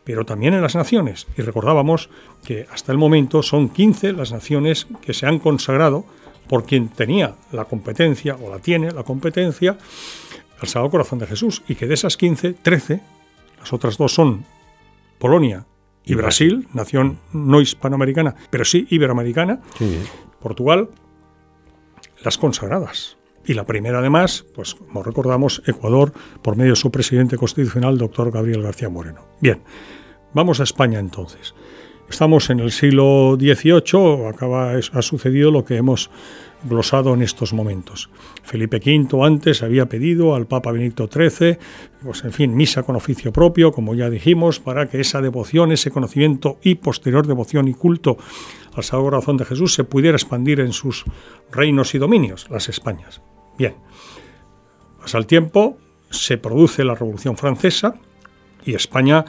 pero 0.04 0.24
también 0.24 0.54
en 0.54 0.62
las 0.62 0.76
naciones. 0.76 1.26
Y 1.36 1.42
recordábamos 1.42 2.10
que 2.44 2.66
hasta 2.70 2.92
el 2.92 2.98
momento 2.98 3.42
son 3.42 3.70
15 3.70 4.12
las 4.12 4.32
naciones 4.32 4.86
que 5.00 5.14
se 5.14 5.26
han 5.26 5.38
consagrado 5.38 6.04
por 6.48 6.64
quien 6.64 6.88
tenía 6.88 7.34
la 7.52 7.64
competencia 7.64 8.36
o 8.36 8.50
la 8.50 8.58
tiene 8.58 8.92
la 8.92 9.02
competencia 9.02 9.76
al 10.60 10.68
Sagrado 10.68 10.90
Corazón 10.90 11.18
de 11.18 11.26
Jesús 11.26 11.62
y 11.68 11.74
que 11.74 11.86
de 11.86 11.94
esas 11.94 12.16
15, 12.16 12.52
13, 12.54 13.00
las 13.58 13.72
otras 13.72 13.96
dos 13.98 14.14
son 14.14 14.44
Polonia 15.18 15.64
y, 16.06 16.14
Brasil, 16.14 16.68
nación 16.72 17.18
no 17.32 17.60
hispanoamericana, 17.60 18.36
pero 18.48 18.64
sí 18.64 18.86
iberoamericana, 18.90 19.60
Portugal, 20.40 20.88
las 22.22 22.38
consagradas. 22.38 23.18
Y 23.44 23.54
la 23.54 23.64
primera, 23.64 23.98
además, 23.98 24.46
pues 24.54 24.76
como 24.76 25.02
recordamos, 25.02 25.62
Ecuador, 25.66 26.12
por 26.42 26.56
medio 26.56 26.72
de 26.72 26.76
su 26.76 26.90
presidente 26.90 27.36
constitucional, 27.36 27.98
doctor 27.98 28.30
Gabriel 28.30 28.62
García 28.62 28.88
Moreno. 28.88 29.20
Bien, 29.40 29.62
vamos 30.32 30.60
a 30.60 30.62
España 30.62 31.00
entonces. 31.00 31.54
Estamos 32.08 32.50
en 32.50 32.60
el 32.60 32.70
siglo 32.70 33.36
XVIII, 33.38 34.28
acaba, 34.28 34.72
ha 34.74 35.02
sucedido 35.02 35.50
lo 35.50 35.64
que 35.64 35.76
hemos 35.76 36.10
glosado 36.68 37.14
en 37.14 37.22
estos 37.22 37.52
momentos. 37.52 38.10
Felipe 38.42 38.78
V 38.78 39.24
antes 39.24 39.62
había 39.62 39.86
pedido 39.86 40.34
al 40.34 40.46
Papa 40.46 40.72
Benedicto 40.72 41.08
XIII, 41.12 41.58
pues 42.02 42.24
en 42.24 42.32
fin, 42.32 42.54
misa 42.54 42.82
con 42.82 42.96
oficio 42.96 43.32
propio, 43.32 43.72
como 43.72 43.94
ya 43.94 44.10
dijimos, 44.10 44.60
para 44.60 44.88
que 44.88 45.00
esa 45.00 45.20
devoción, 45.20 45.72
ese 45.72 45.90
conocimiento 45.90 46.58
y 46.62 46.76
posterior 46.76 47.26
devoción 47.26 47.68
y 47.68 47.74
culto 47.74 48.16
al 48.74 48.84
Sagrado 48.84 49.10
Corazón 49.10 49.36
de 49.38 49.44
Jesús 49.44 49.74
se 49.74 49.84
pudiera 49.84 50.16
expandir 50.16 50.60
en 50.60 50.72
sus 50.72 51.04
reinos 51.50 51.94
y 51.94 51.98
dominios, 51.98 52.46
las 52.50 52.68
Españas. 52.68 53.22
Bien, 53.58 53.74
pasa 55.00 55.18
el 55.18 55.26
tiempo, 55.26 55.78
se 56.10 56.36
produce 56.36 56.84
la 56.84 56.94
Revolución 56.94 57.36
Francesa 57.36 57.94
y 58.64 58.74
España 58.74 59.24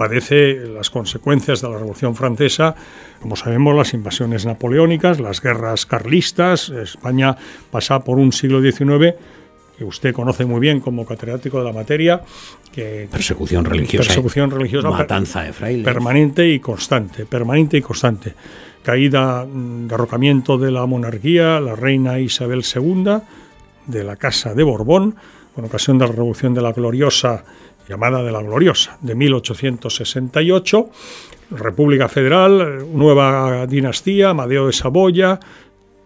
padece 0.00 0.54
las 0.66 0.88
consecuencias 0.88 1.60
de 1.60 1.68
la 1.68 1.76
Revolución 1.76 2.16
Francesa, 2.16 2.74
como 3.20 3.36
sabemos, 3.36 3.76
las 3.76 3.92
invasiones 3.92 4.46
napoleónicas, 4.46 5.20
las 5.20 5.42
guerras 5.42 5.84
carlistas. 5.84 6.70
España 6.70 7.36
pasa 7.70 8.00
por 8.02 8.16
un 8.18 8.32
siglo 8.32 8.62
XIX 8.62 9.14
que 9.76 9.84
usted 9.84 10.14
conoce 10.14 10.46
muy 10.46 10.58
bien 10.58 10.80
como 10.80 11.04
catedrático 11.04 11.58
de 11.58 11.64
la 11.66 11.74
materia, 11.74 12.22
que 12.72 13.08
Persecución 13.12 13.66
religiosa. 13.66 14.06
persecución 14.06 14.50
religiosa 14.50 14.88
per- 14.88 14.98
Matanza 15.00 15.42
de 15.42 15.52
frailes. 15.52 15.84
permanente 15.84 16.48
y 16.48 16.60
constante, 16.60 17.26
permanente 17.26 17.76
y 17.76 17.82
constante. 17.82 18.34
Caída, 18.82 19.44
mm, 19.44 19.86
derrocamiento 19.86 20.56
de 20.56 20.70
la 20.70 20.86
monarquía, 20.86 21.60
la 21.60 21.76
reina 21.76 22.18
Isabel 22.20 22.62
II, 22.74 23.18
de 23.86 24.04
la 24.04 24.16
Casa 24.16 24.54
de 24.54 24.62
Borbón, 24.62 25.14
con 25.54 25.66
ocasión 25.66 25.98
de 25.98 26.06
la 26.06 26.12
Revolución 26.12 26.54
de 26.54 26.62
la 26.62 26.72
Gloriosa, 26.72 27.44
llamada 27.90 28.22
de 28.22 28.30
la 28.30 28.40
Gloriosa, 28.40 28.98
de 29.00 29.16
1868, 29.16 30.90
República 31.50 32.08
Federal, 32.08 32.86
nueva 32.94 33.66
dinastía, 33.66 34.30
Amadeo 34.30 34.68
de 34.68 34.72
Saboya, 34.72 35.40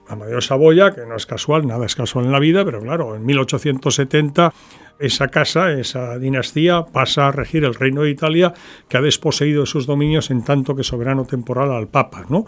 Amadeo 0.08 0.36
de 0.36 0.40
Saboya, 0.40 0.94
que 0.94 1.04
no 1.04 1.14
es 1.14 1.26
casual, 1.26 1.66
nada 1.66 1.84
es 1.84 1.94
casual 1.94 2.24
en 2.24 2.32
la 2.32 2.38
vida, 2.38 2.64
pero 2.64 2.80
claro, 2.80 3.14
en 3.14 3.26
1870 3.26 4.54
esa 4.98 5.28
casa, 5.28 5.72
esa 5.72 6.18
dinastía, 6.18 6.86
pasa 6.90 7.28
a 7.28 7.32
regir 7.32 7.64
el 7.64 7.74
reino 7.74 8.02
de 8.02 8.10
Italia, 8.10 8.54
que 8.88 8.96
ha 8.96 9.02
desposeído 9.02 9.60
de 9.60 9.66
sus 9.66 9.84
dominios 9.86 10.30
en 10.30 10.42
tanto 10.42 10.74
que 10.74 10.84
soberano 10.84 11.26
temporal 11.26 11.70
al 11.70 11.88
Papa, 11.88 12.24
¿no? 12.30 12.46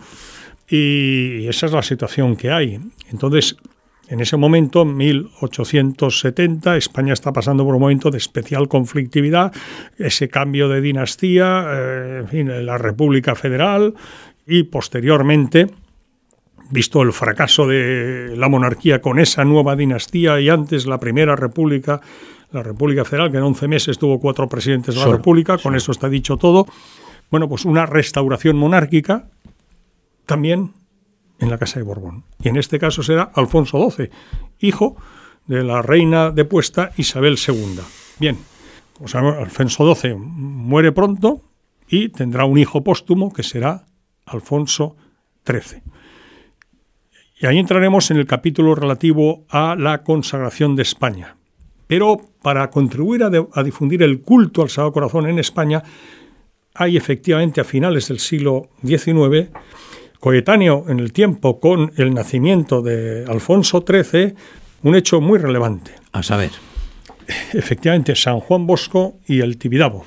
Y 0.67 1.47
esa 1.47 1.67
es 1.67 1.73
la 1.73 1.83
situación 1.83 2.37
que 2.37 2.51
hay. 2.51 2.81
Entonces, 3.11 3.57
en 4.09 4.21
ese 4.21 4.37
momento, 4.37 4.85
1870, 4.85 6.77
España 6.77 7.13
está 7.13 7.33
pasando 7.33 7.65
por 7.65 7.75
un 7.75 7.81
momento 7.81 8.11
de 8.11 8.19
especial 8.19 8.69
conflictividad, 8.69 9.53
ese 9.99 10.29
cambio 10.29 10.69
de 10.69 10.81
dinastía, 10.81 11.65
eh, 11.69 12.19
en 12.21 12.29
fin, 12.29 12.67
la 12.67 12.79
República 12.79 13.35
Federal 13.35 13.95
y 14.47 14.63
posteriormente, 14.65 15.67
visto 16.71 17.03
el 17.03 17.13
fracaso 17.13 17.67
de 17.67 18.35
la 18.37 18.49
monarquía 18.49 19.01
con 19.01 19.19
esa 19.19 19.45
nueva 19.45 19.75
dinastía 19.75 20.41
y 20.41 20.49
antes 20.49 20.87
la 20.87 20.99
primera 20.99 21.35
república, 21.35 22.01
la 22.53 22.63
República 22.63 23.05
Federal, 23.05 23.33
que 23.33 23.39
en 23.39 23.43
11 23.43 23.67
meses 23.69 23.99
tuvo 23.99 24.21
cuatro 24.21 24.49
presidentes 24.49 24.95
de 24.95 25.01
la 25.01 25.11
República, 25.11 25.59
con 25.59 25.75
eso 25.75 25.91
está 25.91 26.09
dicho 26.09 26.37
todo. 26.37 26.67
Bueno, 27.31 27.49
pues 27.49 27.65
una 27.65 27.87
restauración 27.87 28.57
monárquica 28.57 29.25
también 30.27 30.73
en 31.39 31.51
la 31.51 31.59
Casa 31.59 31.79
de 31.79 31.85
Borbón. 31.85 32.25
Y 32.43 32.49
en 32.49 32.57
este 32.57 32.79
caso 32.79 33.03
será 33.03 33.31
Alfonso 33.35 33.91
XII, 33.91 34.11
hijo 34.61 34.97
de 35.47 35.63
la 35.63 35.83
reina 35.83 36.31
depuesta 36.31 36.91
Isabel 36.97 37.39
II. 37.47 37.81
Bien, 38.19 38.39
pues 38.99 39.15
Alfonso 39.15 39.95
XII 39.95 40.15
muere 40.17 40.93
pronto 40.93 41.41
y 41.89 42.09
tendrá 42.09 42.45
un 42.45 42.59
hijo 42.59 42.83
póstumo 42.83 43.33
que 43.33 43.43
será 43.43 43.85
Alfonso 44.25 44.97
XIII. 45.47 45.83
Y 47.39 47.47
ahí 47.47 47.59
entraremos 47.59 48.11
en 48.11 48.17
el 48.17 48.27
capítulo 48.27 48.75
relativo 48.75 49.45
a 49.51 49.77
la 49.77 50.03
consagración 50.03 50.75
de 50.75 50.83
España. 50.83 51.37
Pero 51.87 52.17
para 52.43 52.71
contribuir 52.71 53.23
a, 53.23 53.31
a 53.53 53.63
difundir 53.63 54.03
el 54.03 54.23
culto 54.23 54.63
al 54.63 54.71
Sagrado 54.71 54.93
Corazón 54.93 55.29
en 55.29 55.39
España, 55.39 55.83
hay 56.75 56.97
efectivamente 56.97 57.61
a 57.61 57.65
finales 57.65 58.09
del 58.09 58.19
siglo 58.19 58.71
XIX 58.85 59.51
coetáneo 60.27 60.87
en 60.89 60.99
el 60.99 61.13
tiempo 61.13 61.61
con 61.61 61.93
el 61.99 62.13
nacimiento 62.13 62.83
de 62.83 63.25
Alfonso 63.29 63.85
XIII, 63.87 64.35
un 64.83 64.97
hecho 64.97 65.21
muy 65.21 65.39
relevante. 65.39 65.93
A 66.11 66.25
saber. 66.25 66.51
Efectivamente, 67.53 68.17
San 68.17 68.41
Juan 68.41 68.67
Bosco 68.67 69.19
y 69.29 69.39
el 69.39 69.57
Tibidabo, 69.57 70.05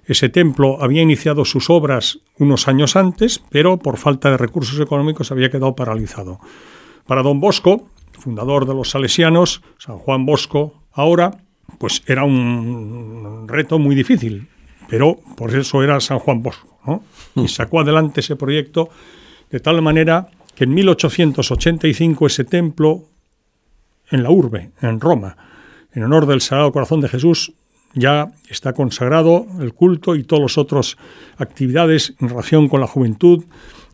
Ese 0.08 0.30
templo 0.30 0.82
había 0.82 1.02
iniciado 1.02 1.44
sus 1.44 1.70
obras 1.70 2.20
unos 2.40 2.70
años 2.70 2.96
antes, 2.96 3.44
pero 3.50 3.78
por 3.78 3.98
falta 3.98 4.32
de 4.32 4.38
recursos 4.38 4.80
económicos 4.80 5.32
había 5.32 5.52
quedado 5.52 5.76
paralizado. 5.76 6.40
Para 7.06 7.24
don 7.24 7.42
Bosco, 7.42 7.90
fundador 8.14 8.66
de 8.66 8.74
los 8.74 8.90
salesianos, 8.90 9.62
San 9.78 9.98
Juan 9.98 10.26
Bosco, 10.26 10.82
ahora, 10.94 11.32
pues 11.78 12.04
era 12.08 12.24
un 12.24 13.48
reto 13.50 13.80
muy 13.80 13.96
difícil, 13.96 14.48
pero 14.88 15.20
por 15.36 15.54
eso 15.54 15.84
era 15.84 16.00
San 16.00 16.20
Juan 16.20 16.42
Bosco, 16.42 16.80
¿no? 16.86 17.04
Y 17.36 17.50
sacó 17.50 17.82
adelante 17.82 18.22
ese 18.22 18.38
proyecto 18.38 18.90
de 19.52 19.60
tal 19.60 19.82
manera 19.82 20.30
que 20.56 20.64
en 20.64 20.74
1885 20.74 22.28
ese 22.28 22.46
templo 22.46 23.10
en 24.10 24.24
la 24.24 24.32
urbe, 24.32 24.72
en 24.82 25.02
Roma, 25.02 25.36
en 25.92 26.04
honor 26.04 26.26
del 26.28 26.40
Sagrado 26.40 26.72
Corazón 26.72 27.02
de 27.02 27.10
Jesús, 27.10 27.54
ya 27.98 28.32
está 28.50 28.74
consagrado 28.74 29.48
el 29.60 29.74
culto 29.74 30.16
y 30.16 30.24
todas 30.24 30.42
las 30.44 30.58
otras 30.58 30.98
actividades 31.38 32.14
en 32.20 32.30
relación 32.30 32.68
con 32.68 32.80
la 32.80 32.88
juventud, 32.88 33.44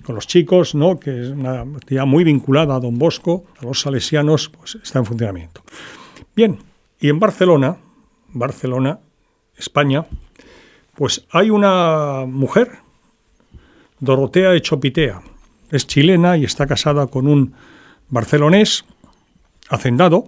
con 0.04 0.16
los 0.16 0.28
chicos, 0.28 0.76
¿no? 0.76 1.00
que 1.00 1.22
es 1.22 1.30
una 1.30 1.62
actividad 1.62 2.06
muy 2.06 2.24
vinculada 2.24 2.76
a 2.76 2.80
Don 2.80 3.00
Bosco, 3.00 3.46
a 3.60 3.66
los 3.66 3.82
salesianos, 3.82 4.50
pues 4.50 4.76
está 4.76 5.00
en 5.00 5.06
funcionamiento. 5.06 5.64
Bien, 6.36 6.60
y 7.00 7.10
en 7.10 7.20
Barcelona, 7.20 7.78
Barcelona, 8.30 9.00
España, 9.58 10.06
pues 10.96 11.26
hay 11.32 11.50
una 11.50 12.26
mujer, 12.28 12.72
Dorotea 14.00 14.54
Echopitea, 14.54 15.22
es 15.72 15.88
chilena 15.88 16.38
y 16.38 16.44
está 16.44 16.68
casada 16.68 17.08
con 17.08 17.28
un 17.28 17.54
barcelonés, 18.10 18.86
hacendado, 19.70 20.28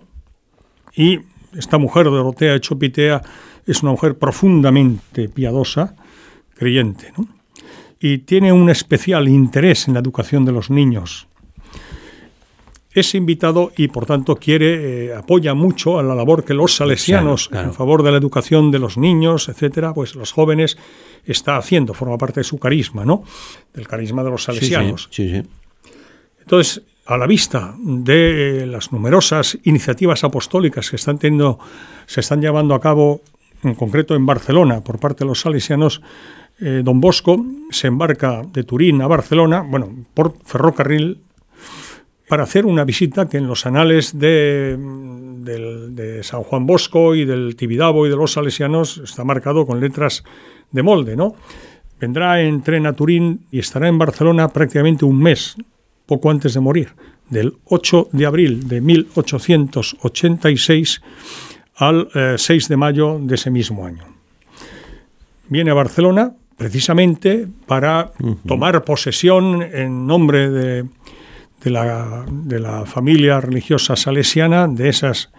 y 0.96 1.20
esta 1.58 1.77
mujer, 1.77 2.05
Dorotea 2.05 2.55
Echopitea, 2.55 3.22
es 3.66 3.82
una 3.84 3.92
mujer 3.92 4.18
profundamente 4.18 5.30
piadosa, 5.30 5.96
creyente, 6.56 7.12
¿no? 7.18 7.28
y 8.00 8.20
tiene 8.20 8.52
un 8.54 8.70
especial 8.70 9.28
interés 9.28 9.88
en 9.88 9.94
la 9.96 10.00
educación 10.02 10.46
de 10.46 10.52
los 10.52 10.70
niños. 10.70 11.28
Es 12.92 13.14
invitado 13.14 13.74
y, 13.76 13.90
por 13.90 14.06
tanto, 14.06 14.38
quiere, 14.38 15.08
eh, 15.08 15.14
apoya 15.16 15.54
mucho 15.54 16.00
a 16.00 16.04
la 16.04 16.16
labor 16.16 16.46
que 16.46 16.54
los 16.54 16.76
salesianos 16.76 17.50
Claro, 17.50 17.52
claro. 17.64 17.68
en 17.70 17.74
favor 17.74 18.04
de 18.04 18.12
la 18.12 18.18
educación 18.18 18.72
de 18.72 18.80
los 18.80 18.98
niños, 18.98 19.50
etcétera, 19.50 19.94
pues 19.94 20.16
los 20.16 20.32
jóvenes 20.32 20.78
está 21.26 21.58
haciendo, 21.58 21.94
forma 21.94 22.18
parte 22.18 22.40
de 22.42 22.44
su 22.46 22.58
carisma, 22.58 23.04
¿no? 23.04 23.24
Del 23.74 23.88
carisma 23.88 24.24
de 24.24 24.30
los 24.30 24.44
Sí, 24.44 24.52
sí, 24.52 24.58
salesianos. 24.60 25.08
sí, 25.12 25.30
sí. 25.30 25.44
Entonces, 26.40 26.84
a 27.06 27.18
la 27.18 27.28
vista 27.28 27.76
de 27.80 28.66
las 28.66 28.92
numerosas 28.94 29.58
iniciativas 29.64 30.24
apostólicas 30.24 30.90
que 30.90 30.96
están 30.96 31.18
teniendo, 31.18 31.60
se 32.06 32.22
están 32.22 32.40
llevando 32.40 32.76
a 32.76 32.80
cabo, 32.80 33.22
en 33.66 33.76
concreto 33.76 34.16
en 34.16 34.26
Barcelona, 34.26 34.82
por 34.82 35.00
parte 35.00 35.24
de 35.24 35.28
los 35.30 35.42
salesianos, 35.42 36.02
eh, 36.60 36.82
don 36.84 37.00
Bosco 37.02 37.46
se 37.70 37.88
embarca 37.88 38.42
de 38.52 38.64
Turín 38.64 39.02
a 39.02 39.08
Barcelona, 39.08 39.62
bueno, 39.68 39.94
por 40.14 40.36
ferrocarril, 40.46 41.20
para 42.30 42.44
hacer 42.44 42.66
una 42.66 42.86
visita 42.86 43.28
que 43.30 43.38
en 43.38 43.48
los 43.48 43.66
anales 43.66 44.18
de, 44.18 44.78
del- 44.80 45.96
de 45.96 46.24
San 46.24 46.42
Juan 46.44 46.66
Bosco 46.66 47.14
y 47.14 47.26
del 47.26 47.56
Tibidabo 47.56 48.08
y 48.08 48.10
de 48.10 48.16
los 48.16 48.32
salesianos 48.34 48.98
está 49.04 49.24
marcado 49.24 49.66
con 49.68 49.80
letras 49.80 50.24
de 50.72 50.82
molde, 50.82 51.16
¿no? 51.16 51.36
Vendrá 52.00 52.42
en 52.42 52.62
tren 52.64 52.88
a 52.88 52.94
Turín 52.94 53.42
y 53.52 53.60
estará 53.60 53.88
en 53.88 53.98
Barcelona 53.98 54.48
prácticamente 54.50 55.06
un 55.06 55.20
mes, 55.20 55.56
poco 56.08 56.30
antes 56.32 56.54
de 56.54 56.60
morir, 56.62 56.90
del 57.30 57.54
8 57.66 58.10
de 58.12 58.26
abril 58.26 58.68
de 58.68 58.82
1886 58.82 61.02
al 61.75 62.10
eh, 62.13 62.36
6 62.38 62.67
de 62.67 62.77
mayo 62.77 63.20
de 63.22 63.36
ese 63.36 63.51
mismo 63.51 63.86
año. 63.86 64.03
Viene 65.50 65.72
a 65.72 65.75
Barcelona 65.75 66.34
precisamente 66.58 67.48
para 67.67 68.12
tomar 68.48 68.84
posesión 68.84 69.62
en 69.62 70.08
nombre 70.08 70.50
de, 70.50 70.86
de 71.63 71.70
la, 71.70 72.25
de 72.29 72.60
la 72.60 72.86
familia 72.86 73.41
religiosa 73.41 73.96
salesiana 73.96 74.67
de 74.67 74.89
esas 74.89 75.32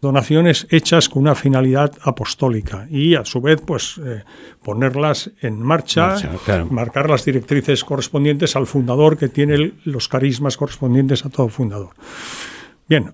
donaciones 0.00 0.66
hechas 0.70 1.08
con 1.08 1.22
una 1.22 1.34
finalidad 1.34 1.92
apostólica 2.02 2.86
y 2.90 3.14
a 3.14 3.24
su 3.24 3.40
vez 3.40 3.60
pues 3.64 4.00
eh, 4.04 4.22
ponerlas 4.62 5.30
en 5.40 5.60
marcha, 5.60 6.08
Marcha, 6.08 6.30
claro. 6.44 6.66
marcar 6.66 7.10
las 7.10 7.24
directrices 7.24 7.84
correspondientes 7.84 8.56
al 8.56 8.66
fundador 8.66 9.18
que 9.18 9.28
tiene 9.28 9.72
los 9.84 10.08
carismas 10.08 10.56
correspondientes 10.56 11.24
a 11.26 11.28
todo 11.28 11.48
fundador. 11.48 11.90
Bien, 12.90 13.12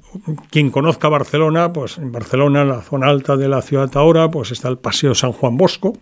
quien 0.48 0.70
conozca 0.70 1.10
Barcelona, 1.10 1.70
pues 1.70 1.98
en 1.98 2.10
Barcelona, 2.10 2.62
en 2.62 2.70
la 2.70 2.80
zona 2.80 3.08
alta 3.08 3.36
de 3.36 3.46
la 3.46 3.60
ciudad 3.60 3.90
ahora, 3.96 4.30
pues 4.30 4.50
está 4.50 4.68
el 4.68 4.78
Paseo 4.78 5.14
San 5.14 5.32
Juan 5.32 5.58
Bosco. 5.58 5.92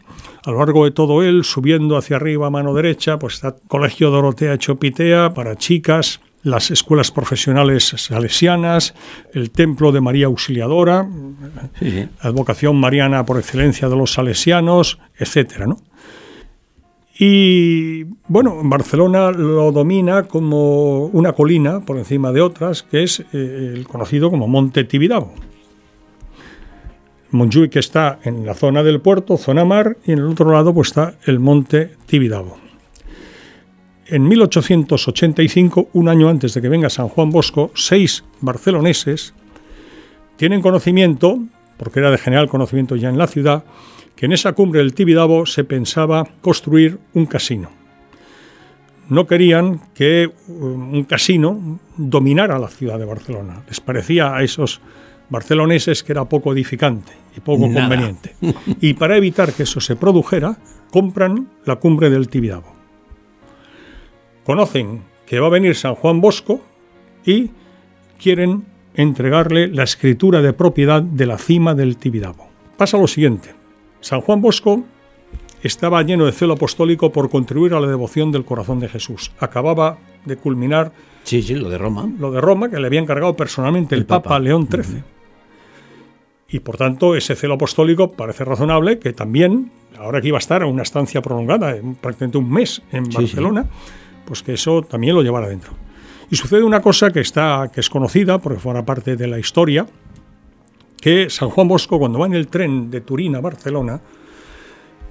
A 0.45 0.53
lo 0.53 0.61
largo 0.61 0.85
de 0.85 0.93
todo 0.93 1.25
él, 1.25 1.43
subiendo 1.43 1.97
hacia 1.97 2.15
arriba 2.15 2.47
a 2.47 2.51
mano 2.51 2.73
derecha, 2.73 3.19
pues 3.19 3.35
está 3.35 3.49
el 3.49 3.55
Colegio 3.67 4.13
Dorotea 4.13 4.59
Chopitea 4.59 5.35
para 5.35 5.57
chicas, 5.57 6.21
las 6.45 6.71
escuelas 6.71 7.11
profesionales 7.11 7.93
salesianas, 7.97 8.95
el 9.33 9.51
Templo 9.51 9.91
de 9.91 10.01
María 10.01 10.27
Auxiliadora, 10.27 11.09
Sí, 11.81 11.91
sí. 11.91 12.09
la 12.23 12.31
advocación 12.31 12.77
mariana 12.79 13.27
por 13.27 13.41
excelencia 13.41 13.89
de 13.89 13.97
los 13.97 14.13
salesianos, 14.13 15.01
etcétera, 15.19 15.67
¿no? 15.67 15.79
Y 17.17 18.05
bueno, 18.27 18.61
Barcelona 18.65 19.31
lo 19.31 19.71
domina 19.71 20.25
como 20.25 21.07
una 21.07 21.33
colina 21.33 21.81
por 21.81 21.97
encima 21.97 22.33
de 22.33 22.41
otras, 22.41 22.83
que 22.83 23.05
es 23.05 23.21
eh, 23.33 23.73
el 23.75 23.87
conocido 23.87 24.31
como 24.31 24.49
Monte 24.49 24.85
Tibidabo. 24.85 25.33
Montjuïc 27.31 27.71
que 27.71 27.79
está 27.81 28.21
en 28.23 28.47
la 28.47 28.55
zona 28.55 28.83
del 28.83 29.01
puerto, 29.01 29.37
zona 29.37 29.65
mar, 29.65 29.97
y 30.07 30.13
en 30.13 30.21
el 30.21 30.27
otro 30.27 30.51
lado 30.53 30.73
pues 30.73 30.89
está 30.89 31.15
el 31.27 31.41
Monte 31.41 31.91
Tibidabo. 32.07 32.59
En 34.07 34.29
1885, 34.29 35.89
un 35.95 36.09
año 36.09 36.29
antes 36.29 36.55
de 36.55 36.61
que 36.61 36.69
venga 36.69 36.91
San 36.91 37.09
Juan 37.09 37.31
Bosco, 37.31 37.71
seis 37.75 38.25
barceloneses 38.41 39.35
tienen 40.37 40.63
conocimiento, 40.63 41.39
porque 41.77 42.01
era 42.01 42.11
de 42.11 42.19
general 42.19 42.49
conocimiento 42.49 42.97
ya 42.97 43.09
en 43.09 43.19
la 43.19 43.27
ciudad, 43.27 43.65
que 44.17 44.27
en 44.27 44.33
esa 44.33 44.53
cumbre 44.53 44.81
del 44.81 44.95
Tibidabo 44.95 45.47
se 45.47 45.65
pensaba 45.65 46.27
construir 46.41 46.99
un 47.15 47.27
casino. 47.27 47.71
No 49.09 49.27
querían 49.27 49.81
que 49.93 50.31
um, 50.49 50.95
un 50.95 51.05
casino 51.05 51.79
dominara 51.97 52.59
la 52.59 52.69
ciudad 52.69 52.99
de 52.99 53.05
Barcelona. 53.05 53.63
Les 53.69 53.81
parecía 53.81 54.35
a 54.35 54.43
esos 54.43 54.81
barceloneses 55.29 56.03
que 56.03 56.13
era 56.13 56.25
poco 56.25 56.53
edificante 56.53 57.13
y 57.37 57.41
poco 57.41 57.67
Nada. 57.69 57.83
conveniente. 57.83 58.35
Y 58.81 58.95
para 58.95 59.17
evitar 59.17 59.53
que 59.53 59.65
eso 59.65 59.81
se 59.81 59.97
produjera, 59.97 60.57
compran 60.91 61.49
la 61.65 61.77
cumbre 61.77 62.09
del 62.09 62.29
Tibidabo. 62.29 62.73
Conocen 64.45 65.03
que 65.27 65.41
va 65.41 65.49
a 65.49 65.51
venir 65.51 65.75
San 65.75 65.95
Juan 65.95 66.21
Bosco 66.21 66.63
y 67.25 67.51
quieren 68.19 68.65
entregarle 68.95 69.69
la 69.69 69.83
escritura 69.83 70.41
de 70.41 70.53
propiedad 70.53 71.03
de 71.03 71.27
la 71.27 71.39
cima 71.39 71.75
del 71.75 71.97
Tibidabo. 71.97 72.49
Pasa 72.77 72.99
lo 72.99 73.07
siguiente. 73.07 73.64
San 74.05 74.21
Juan 74.21 74.43
Bosco 74.43 74.85
estaba 75.63 76.03
lleno 76.03 76.27
de 76.27 76.33
celo 76.33 76.53
apostólico 76.53 77.11
por 77.11 77.31
contribuir 77.31 77.73
a 77.73 77.81
la 77.81 77.87
devoción 77.87 78.31
del 78.31 78.45
corazón 78.45 78.79
de 78.81 78.89
Jesús. 78.91 79.33
Acababa 79.41 79.97
de 80.27 80.37
culminar 80.37 80.93
Sí, 81.23 81.41
sí, 81.41 81.55
lo 81.55 81.71
de 81.71 81.79
Roma. 81.79 82.07
lo 82.19 82.31
de 82.31 82.39
Roma, 82.43 82.69
que 82.69 82.79
le 82.79 82.87
había 82.87 83.01
encargado 83.01 83.35
personalmente 83.35 83.95
el, 83.95 84.03
El 84.03 84.07
Papa, 84.07 84.25
Papa. 84.25 84.39
León 84.41 84.69
XIII. 84.71 85.03
Y 86.51 86.61
por 86.61 86.77
tanto, 86.77 87.17
ese 87.17 87.35
celo 87.35 87.55
apostólico 87.55 88.13
parece 88.13 88.45
razonable 88.45 88.99
que 88.99 89.15
también, 89.15 89.73
ahora 89.99 90.21
que 90.21 90.29
iba 90.29 90.37
a 90.37 90.39
estar 90.39 90.61
en 90.63 90.69
una 90.69 90.83
estancia 90.83 91.23
prolongada, 91.23 91.75
en 91.75 91.95
prácticamente 91.95 92.37
un 92.37 92.51
mes 92.51 92.83
en 92.93 93.07
Sí, 93.11 93.17
Barcelona, 93.17 93.65
pues 94.27 94.43
que 94.43 94.53
eso 94.53 94.83
también 94.83 95.15
lo 95.17 95.23
llevara 95.23 95.49
dentro. 95.49 95.73
Y 96.31 96.37
sucede 96.37 96.63
una 96.63 96.83
cosa 96.83 97.11
que, 97.11 97.21
está, 97.21 97.71
que 97.73 97.81
es 97.81 97.89
conocida, 97.89 98.37
porque 98.39 98.61
forma 98.61 98.85
parte 98.85 99.17
de 99.17 99.27
la 99.27 99.39
historia, 99.39 99.87
que 101.05 101.29
San 101.29 101.51
Juan 101.51 101.69
Bosco, 101.69 101.99
cuando 101.99 102.19
va 102.19 102.25
en 102.25 102.33
el 102.33 102.49
tren 102.49 102.91
de 102.91 103.03
Turín 103.03 103.37
a 103.37 103.43
Barcelona, 103.43 104.01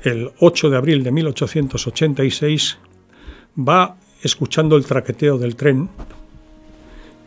el 0.02 0.32
8 0.40 0.72
de 0.72 0.78
abril 0.78 1.04
de 1.04 1.12
1886, 1.12 2.80
va 3.60 3.96
escuchando 4.24 4.76
el 4.76 4.88
traqueteo 4.88 5.38
del 5.38 5.56
tren 5.56 5.90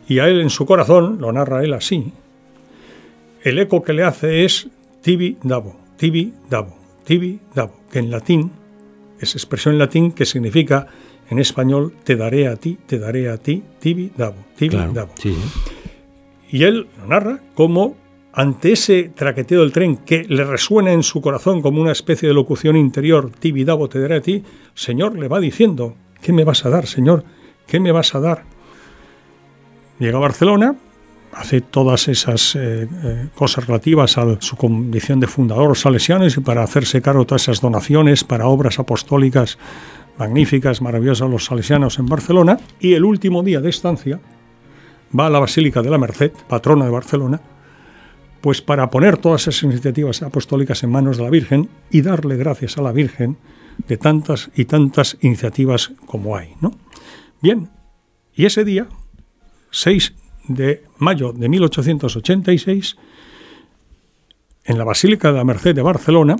y 0.09 0.19
a 0.19 0.27
él 0.27 0.41
en 0.41 0.49
su 0.49 0.65
corazón, 0.65 1.17
lo 1.21 1.31
narra 1.31 1.63
él 1.63 1.71
así, 1.71 2.11
el 3.41 3.57
eco 3.57 3.81
que 3.83 3.93
le 3.93 4.03
hace 4.03 4.43
es 4.43 4.67
tibi 5.01 5.37
dabo, 5.43 5.77
tibi 5.95 6.33
dabo, 6.49 6.75
tibi 7.05 7.39
dabo, 7.55 7.71
que 7.89 7.99
en 7.99 8.11
latín 8.11 8.51
es 9.21 9.33
expresión 9.35 9.75
en 9.75 9.79
latín 9.79 10.11
que 10.11 10.25
significa 10.25 10.87
en 11.29 11.39
español 11.39 11.93
te 12.03 12.17
daré 12.17 12.49
a 12.49 12.57
ti, 12.57 12.77
te 12.85 12.99
daré 12.99 13.29
a 13.29 13.37
ti, 13.37 13.63
tibi 13.79 14.11
dabo, 14.17 14.43
tibi 14.57 14.71
Claro. 14.75 14.91
dabo. 14.91 15.13
Sí, 15.17 15.33
sí. 15.33 15.61
Y 16.49 16.63
él 16.63 16.87
narra 17.07 17.39
como 17.55 17.95
ante 18.37 18.73
ese 18.73 19.11
traqueteo 19.15 19.61
del 19.61 19.71
tren 19.71 19.97
que 19.97 20.23
le 20.29 20.43
resuena 20.43 20.93
en 20.93 21.01
su 21.01 21.21
corazón 21.21 21.59
como 21.59 21.81
una 21.81 21.91
especie 21.91 22.29
de 22.29 22.35
locución 22.35 22.77
interior, 22.77 23.31
tibi 23.31 23.63
dabo, 23.63 23.89
te 23.89 23.99
daré 23.99 24.17
a 24.17 24.21
ti, 24.21 24.43
Señor 24.75 25.17
le 25.17 25.27
va 25.27 25.39
diciendo, 25.39 25.95
¿qué 26.21 26.31
me 26.33 26.43
vas 26.43 26.63
a 26.63 26.69
dar, 26.69 26.85
Señor? 26.85 27.23
¿Qué 27.65 27.79
me 27.79 27.91
vas 27.91 28.13
a 28.13 28.19
dar? 28.19 28.43
Llega 29.97 30.17
a 30.17 30.21
Barcelona, 30.21 30.75
hace 31.33 31.61
todas 31.61 32.07
esas 32.09 32.55
eh, 32.55 32.87
eh, 33.03 33.27
cosas 33.33 33.65
relativas 33.65 34.19
a 34.19 34.39
su 34.39 34.55
condición 34.55 35.19
de 35.19 35.25
fundador 35.25 35.75
salesiano 35.75 36.27
y 36.27 36.29
para 36.29 36.61
hacerse 36.61 37.01
cargo 37.01 37.21
de 37.21 37.25
todas 37.25 37.41
esas 37.41 37.59
donaciones 37.59 38.23
para 38.23 38.45
obras 38.45 38.77
apostólicas 38.77 39.57
magníficas, 40.19 40.79
maravillosas 40.83 41.27
los 41.27 41.45
salesianos 41.45 41.97
en 41.97 42.05
Barcelona. 42.05 42.59
Y 42.79 42.93
el 42.93 43.03
último 43.03 43.41
día 43.41 43.61
de 43.61 43.71
estancia 43.71 44.19
va 45.19 45.25
a 45.25 45.29
la 45.31 45.39
Basílica 45.39 45.81
de 45.81 45.89
la 45.89 45.97
Merced, 45.97 46.33
patrona 46.47 46.85
de 46.85 46.91
Barcelona, 46.91 47.41
pues 48.41 48.61
para 48.61 48.89
poner 48.89 49.17
todas 49.17 49.47
esas 49.47 49.63
iniciativas 49.63 50.21
apostólicas 50.21 50.83
en 50.83 50.91
manos 50.91 51.17
de 51.17 51.23
la 51.23 51.29
Virgen 51.29 51.69
y 51.89 52.01
darle 52.01 52.37
gracias 52.37 52.77
a 52.77 52.81
la 52.81 52.91
Virgen 52.91 53.37
de 53.87 53.97
tantas 53.97 54.49
y 54.55 54.65
tantas 54.65 55.17
iniciativas 55.21 55.91
como 56.05 56.35
hay. 56.35 56.53
¿no? 56.61 56.71
Bien, 57.41 57.69
y 58.33 58.45
ese 58.45 58.63
día, 58.63 58.87
6 59.71 60.13
de 60.47 60.83
mayo 60.97 61.33
de 61.33 61.49
1886, 61.49 62.97
en 64.65 64.77
la 64.77 64.83
Basílica 64.83 65.31
de 65.31 65.37
la 65.37 65.43
Merced 65.43 65.75
de 65.75 65.81
Barcelona, 65.81 66.35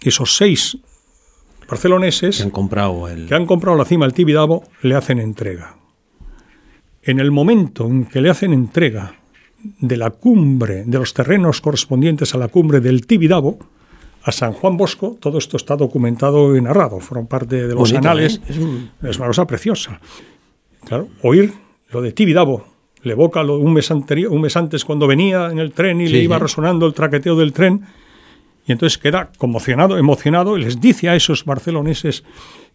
esos 0.00 0.36
seis 0.36 0.78
barceloneses 1.68 2.36
Se 2.36 2.42
han 2.44 2.50
comprado 2.50 3.08
el. 3.08 3.26
que 3.26 3.34
han 3.34 3.46
comprado 3.46 3.76
la 3.76 3.84
cima 3.84 4.06
del 4.06 4.14
Tibidabo 4.14 4.64
le 4.82 4.94
hacen 4.94 5.18
entrega. 5.18 5.76
En 7.02 7.18
el 7.18 7.30
momento 7.30 7.86
en 7.86 8.04
que 8.04 8.20
le 8.20 8.30
hacen 8.30 8.52
entrega 8.52 9.16
de 9.80 9.96
la 9.96 10.10
cumbre, 10.10 10.84
de 10.86 10.98
los 10.98 11.12
terrenos 11.14 11.60
correspondientes 11.60 12.34
a 12.34 12.38
la 12.38 12.48
cumbre 12.48 12.80
del 12.80 13.06
Tibidabo, 13.06 13.58
a 14.22 14.32
San 14.32 14.52
Juan 14.52 14.76
Bosco, 14.76 15.16
todo 15.20 15.38
esto 15.38 15.56
está 15.56 15.76
documentado 15.76 16.56
y 16.56 16.60
narrado, 16.60 17.00
fueron 17.00 17.26
parte 17.26 17.66
de 17.66 17.74
los 17.74 17.90
Bonito, 17.90 17.98
anales, 17.98 18.36
¿eh? 18.36 18.42
Es 18.50 18.58
un- 18.58 18.90
es 19.02 19.16
una 19.18 19.26
cosa 19.28 19.46
preciosa. 19.46 20.00
Claro, 20.84 21.08
oír 21.22 21.52
lo 21.90 22.02
de 22.02 22.12
Tibidabo 22.12 22.64
le 23.02 23.12
evoca 23.12 23.42
lo 23.42 23.58
un 23.58 23.72
mes, 23.72 23.90
anterior, 23.90 24.32
un 24.32 24.40
mes 24.42 24.56
antes 24.56 24.84
cuando 24.84 25.06
venía 25.06 25.50
en 25.50 25.58
el 25.58 25.72
tren 25.72 26.00
y 26.00 26.06
Sí, 26.08 26.12
le 26.12 26.22
iba 26.22 26.36
sí. 26.36 26.42
resonando 26.42 26.86
el 26.86 26.94
traqueteo 26.94 27.36
del 27.36 27.52
tren, 27.52 27.82
y 28.66 28.72
entonces 28.72 28.98
queda 28.98 29.30
conmocionado, 29.38 29.96
emocionado, 29.96 30.58
y 30.58 30.62
les 30.62 30.80
dice 30.80 31.08
a 31.08 31.14
esos 31.16 31.44
barceloneses 31.44 32.22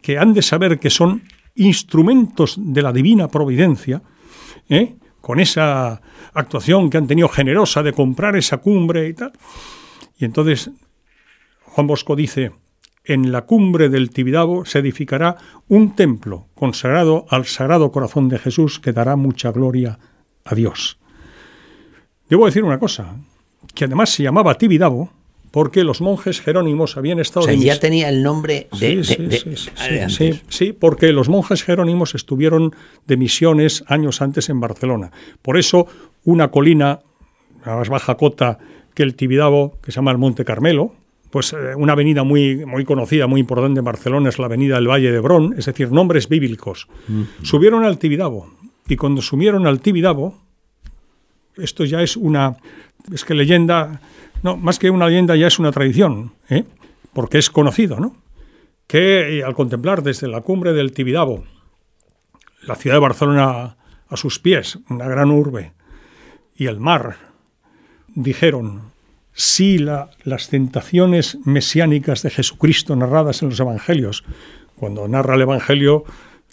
que 0.02 0.18
han 0.18 0.34
de 0.34 0.42
saber 0.42 0.80
que 0.80 0.90
son 0.90 1.24
instrumentos 1.56 2.56
de 2.58 2.82
la 2.82 2.92
divina 2.92 3.28
providencia, 3.28 4.02
¿eh? 4.70 4.96
Con 5.24 5.40
esa 5.40 6.02
actuación 6.34 6.90
que 6.90 6.98
han 6.98 7.08
tenido 7.08 7.30
generosa 7.30 7.82
de 7.82 7.94
comprar 7.94 8.36
esa 8.36 8.58
cumbre 8.58 9.08
y 9.08 9.14
tal. 9.14 9.32
Y 10.18 10.26
entonces 10.26 10.70
Juan 11.62 11.88
Bosco 11.88 12.18
dice, 12.18 12.52
en 13.06 13.32
la 13.32 13.44
cumbre 13.44 13.88
del 13.88 14.10
Tibidabo 14.10 14.66
se 14.66 14.80
edificará 14.80 15.38
un 15.70 15.96
templo 15.96 16.50
consagrado 16.56 17.26
al 17.30 17.46
Sagrado 17.46 17.90
Corazón 17.90 18.28
de 18.28 18.38
Jesús 18.38 18.82
que 18.82 18.92
dará 18.92 19.16
mucha 19.16 19.54
gloria 19.54 19.98
a 20.44 20.56
Dios. 20.56 21.00
Debo 22.28 22.46
decir 22.46 22.66
una 22.66 22.78
cosa, 22.78 23.16
que 23.74 23.86
además 23.86 24.10
se 24.10 24.24
llamaba 24.24 24.58
Tibidabo 24.58 25.10
porque 25.54 25.84
los 25.84 26.02
monjes 26.02 26.42
jerónimos 26.42 26.98
habían 26.98 27.20
O 27.20 27.22
estado 27.22 27.46
sea, 27.46 27.54
de 27.54 27.60
ya 27.60 27.80
tenía 27.80 28.10
el 28.10 28.24
nombre 28.24 28.70
de. 28.72 28.78
Sí, 28.80 28.96
de- 28.96 29.04
sí, 29.04 29.16
de- 29.22 29.38
sí, 29.38 29.56
sí, 29.56 29.70
ah, 29.78 30.10
sí, 30.10 30.42
sí, 30.50 30.74
porque 30.74 31.12
los 31.14 31.30
monjes 31.30 31.62
jerónimos 31.64 32.16
estuvieron 32.16 32.74
de 33.06 33.18
misiones 33.18 33.84
años 33.88 34.24
antes 34.24 34.50
en 34.50 34.60
Barcelona. 34.60 35.12
Por 35.44 35.60
eso, 35.60 35.86
una 36.24 36.50
colina 36.50 37.02
a 37.64 37.76
más 37.76 37.90
baja 37.90 38.16
cota 38.18 38.58
que 38.96 39.04
el 39.04 39.14
Tibidabo, 39.14 39.78
que 39.84 39.92
se 39.92 39.98
llama 39.98 40.10
el 40.10 40.18
Monte 40.18 40.44
Carmelo, 40.44 40.96
pues 41.30 41.54
eh, 41.54 41.76
una 41.78 41.94
avenida 41.94 42.24
muy, 42.24 42.66
muy 42.66 42.84
conocida, 42.84 43.28
muy 43.28 43.40
importante 43.40 43.78
en 43.78 43.86
Barcelona 43.86 44.30
es 44.30 44.40
la 44.40 44.48
avenida 44.48 44.76
del 44.76 44.88
Valle 44.90 45.12
de 45.12 45.20
Brón, 45.20 45.54
es 45.56 45.68
decir, 45.68 45.92
nombres 45.92 46.30
bíblicos. 46.30 46.88
Subieron 47.44 47.84
al 47.86 48.00
Tibidabo 48.00 48.48
y 48.88 48.96
cuando 48.96 49.22
subieron 49.22 49.68
al 49.68 49.82
Tibidabo, 49.82 50.34
esto 51.58 51.86
ya 51.86 52.02
es 52.02 52.18
una, 52.18 52.58
es 53.14 53.24
que 53.24 53.34
leyenda, 53.36 54.02
no, 54.44 54.58
más 54.58 54.78
que 54.80 54.90
una 54.90 55.08
leyenda 55.08 55.36
ya 55.36 55.48
es 55.48 55.58
una 55.60 55.72
tradición, 55.72 56.34
¿eh? 56.50 56.64
porque 57.14 57.38
es 57.38 57.50
conocido, 57.50 58.00
¿no? 58.00 58.16
Que 58.88 59.40
eh, 59.40 59.44
al 59.44 59.56
contemplar 59.56 60.04
desde 60.04 60.28
la 60.28 60.42
cumbre 60.42 60.74
del 60.74 60.92
Tibidabo 60.92 61.44
la 62.66 62.76
ciudad 62.76 62.96
de 62.98 63.02
Barcelona 63.02 63.78
a 64.08 64.18
sus 64.18 64.40
pies, 64.40 64.80
una 64.90 65.08
gran 65.08 65.32
urbe, 65.32 65.74
y 66.56 66.68
el 66.68 66.80
mar, 66.80 67.18
dijeron, 68.16 68.92
si 69.34 69.80
la- 69.80 70.12
las 70.24 70.50
tentaciones 70.50 71.38
mesiánicas 71.46 72.22
de 72.22 72.30
Jesucristo 72.30 72.96
narradas 72.96 73.42
en 73.42 73.50
los 73.50 73.60
evangelios, 73.60 74.24
cuando 74.76 75.08
narra 75.08 75.36
el 75.36 75.42
evangelio 75.42 76.04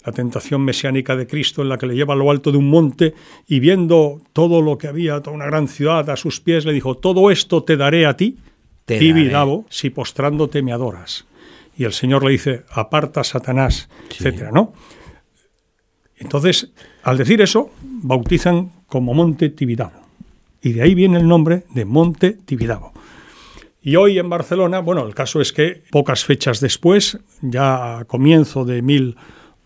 la 0.05 0.11
tentación 0.11 0.61
mesiánica 0.61 1.15
de 1.15 1.27
Cristo 1.27 1.61
en 1.61 1.69
la 1.69 1.77
que 1.77 1.85
le 1.85 1.95
lleva 1.95 2.13
a 2.13 2.17
lo 2.17 2.31
alto 2.31 2.51
de 2.51 2.57
un 2.57 2.69
monte 2.69 3.13
y 3.47 3.59
viendo 3.59 4.21
todo 4.33 4.61
lo 4.61 4.77
que 4.77 4.87
había, 4.87 5.19
toda 5.21 5.35
una 5.35 5.45
gran 5.45 5.67
ciudad 5.67 6.09
a 6.09 6.15
sus 6.15 6.39
pies, 6.39 6.65
le 6.65 6.73
dijo, 6.73 6.97
todo 6.97 7.31
esto 7.31 7.63
te 7.63 7.77
daré 7.77 8.05
a 8.05 8.17
ti, 8.17 8.37
Te 8.85 8.97
Tibidabo, 8.97 9.65
si 9.69 9.89
postrándote 9.89 10.61
me 10.61 10.73
adoras. 10.73 11.25
Y 11.77 11.83
el 11.83 11.93
Señor 11.93 12.23
le 12.23 12.31
dice, 12.31 12.63
aparta 12.71 13.23
Satanás, 13.23 13.89
etcétera, 14.09 14.51
¿no? 14.51 14.73
Entonces, 16.17 16.71
al 17.03 17.17
decir 17.17 17.41
eso, 17.41 17.71
bautizan 17.81 18.71
como 18.87 19.13
Monte 19.13 19.49
Tibidabo. 19.49 20.01
Y 20.61 20.73
de 20.73 20.83
ahí 20.83 20.93
viene 20.93 21.17
el 21.17 21.27
nombre 21.27 21.63
de 21.73 21.85
Monte 21.85 22.37
Tibidabo. 22.45 22.93
Y 23.81 23.95
hoy 23.95 24.19
en 24.19 24.29
Barcelona, 24.29 24.79
bueno, 24.79 25.05
el 25.07 25.15
caso 25.15 25.41
es 25.41 25.51
que 25.51 25.81
pocas 25.89 26.23
fechas 26.23 26.59
después, 26.59 27.17
ya 27.41 27.97
a 27.99 28.05
comienzo 28.05 28.63
de 28.63 28.83
mil, 28.83 29.15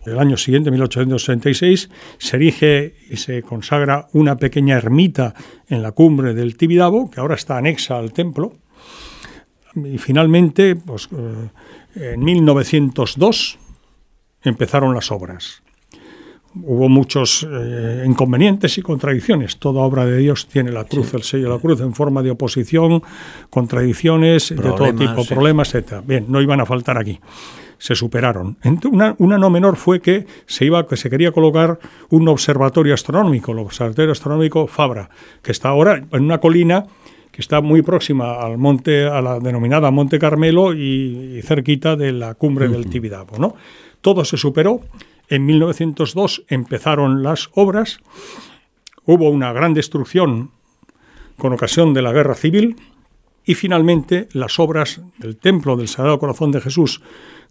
del 0.05 0.19
año 0.19 0.37
siguiente, 0.37 0.71
1866, 0.71 1.89
se 2.17 2.35
erige 2.35 2.95
y 3.09 3.17
se 3.17 3.41
consagra 3.41 4.07
una 4.13 4.37
pequeña 4.37 4.77
ermita 4.77 5.33
en 5.67 5.81
la 5.81 5.91
cumbre 5.91 6.33
del 6.33 6.57
Tibidabo, 6.57 7.09
que 7.09 7.19
ahora 7.19 7.35
está 7.35 7.57
anexa 7.57 7.97
al 7.97 8.13
templo. 8.13 8.53
Y 9.75 9.97
finalmente, 9.97 10.75
pues, 10.75 11.09
eh, 11.11 12.13
en 12.13 12.23
1902 12.23 13.57
empezaron 14.43 14.93
las 14.93 15.11
obras. 15.11 15.63
Hubo 16.63 16.87
muchos 16.87 17.45
eh, 17.49 18.03
inconvenientes 18.05 18.77
y 18.77 18.81
contradicciones. 18.81 19.57
Toda 19.57 19.81
obra 19.81 20.05
de 20.05 20.17
Dios 20.17 20.47
tiene 20.47 20.71
la 20.71 20.85
cruz, 20.85 21.13
el 21.13 21.23
sello 21.23 21.49
de 21.49 21.55
la 21.55 21.59
cruz, 21.59 21.81
en 21.81 21.93
forma 21.93 22.23
de 22.23 22.31
oposición, 22.31 23.03
contradicciones 23.49 24.49
de 24.49 24.55
todo 24.55 24.75
Problemas, 24.75 25.09
tipo, 25.09 25.23
sí. 25.23 25.33
problemas, 25.33 25.75
etc. 25.75 25.95
Bien, 26.05 26.25
no 26.29 26.41
iban 26.41 26.61
a 26.61 26.65
faltar 26.65 26.97
aquí. 26.97 27.19
Se 27.77 27.95
superaron. 27.95 28.57
Una, 28.91 29.15
una 29.17 29.37
no 29.37 29.49
menor 29.49 29.75
fue 29.75 29.99
que 29.99 30.25
se, 30.45 30.65
iba, 30.65 30.87
que 30.87 30.97
se 30.97 31.09
quería 31.09 31.31
colocar 31.31 31.79
un 32.09 32.27
observatorio 32.27 32.93
astronómico, 32.93 33.51
el 33.51 33.59
Observatorio 33.59 34.11
Astronómico 34.11 34.67
Fabra, 34.67 35.09
que 35.41 35.51
está 35.51 35.69
ahora 35.69 36.03
en 36.11 36.23
una 36.23 36.39
colina 36.39 36.85
que 37.31 37.41
está 37.41 37.59
muy 37.59 37.81
próxima 37.81 38.35
al 38.35 38.57
monte, 38.57 39.05
a 39.05 39.21
la 39.21 39.39
denominada 39.39 39.91
Monte 39.91 40.19
Carmelo 40.19 40.73
y, 40.73 41.37
y 41.37 41.41
cerquita 41.41 41.97
de 41.97 42.13
la 42.13 42.35
cumbre 42.35 42.69
del 42.69 42.89
Tibidabo. 42.89 43.37
¿no? 43.37 43.55
Todo 43.99 44.23
se 44.23 44.37
superó. 44.37 44.79
En 45.27 45.45
1902 45.45 46.43
empezaron 46.47 47.23
las 47.23 47.49
obras. 47.53 47.99
Hubo 49.03 49.29
una 49.29 49.51
gran 49.51 49.73
destrucción 49.73 50.51
con 51.37 51.51
ocasión 51.51 51.93
de 51.93 52.01
la 52.01 52.13
guerra 52.13 52.35
civil 52.35 52.77
y 53.45 53.53
finalmente 53.55 54.27
las 54.33 54.59
obras 54.59 55.01
del 55.17 55.37
Templo 55.37 55.77
del 55.77 55.87
Sagrado 55.87 56.19
Corazón 56.19 56.51
de 56.51 56.61
Jesús 56.61 57.01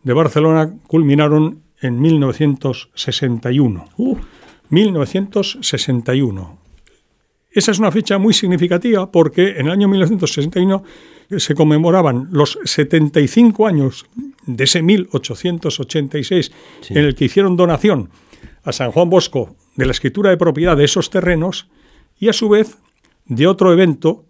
de 0.02 0.12
Barcelona 0.12 0.74
culminaron 0.86 1.62
en 1.80 2.00
1961. 2.00 3.84
1961. 4.70 6.58
Esa 7.50 7.70
es 7.70 7.78
una 7.78 7.92
fecha 7.92 8.18
muy 8.18 8.34
significativa 8.34 9.10
porque 9.12 9.50
en 9.50 9.66
el 9.66 9.72
año 9.72 9.88
1961 9.88 10.82
se 11.38 11.54
conmemoraban 11.54 12.28
los 12.32 12.58
75 12.64 13.66
años 13.66 14.06
de 14.46 14.64
ese 14.64 14.82
1886 14.82 16.52
en 16.90 16.98
el 16.98 17.14
que 17.14 17.26
hicieron 17.26 17.56
donación 17.56 18.10
a 18.64 18.72
San 18.72 18.90
Juan 18.90 19.08
Bosco 19.08 19.54
de 19.76 19.86
la 19.86 19.92
escritura 19.92 20.30
de 20.30 20.36
propiedad 20.36 20.76
de 20.76 20.84
esos 20.84 21.10
terrenos 21.10 21.68
y 22.18 22.28
a 22.28 22.32
su 22.32 22.48
vez 22.48 22.76
de 23.26 23.46
otro 23.46 23.72
evento 23.72 24.23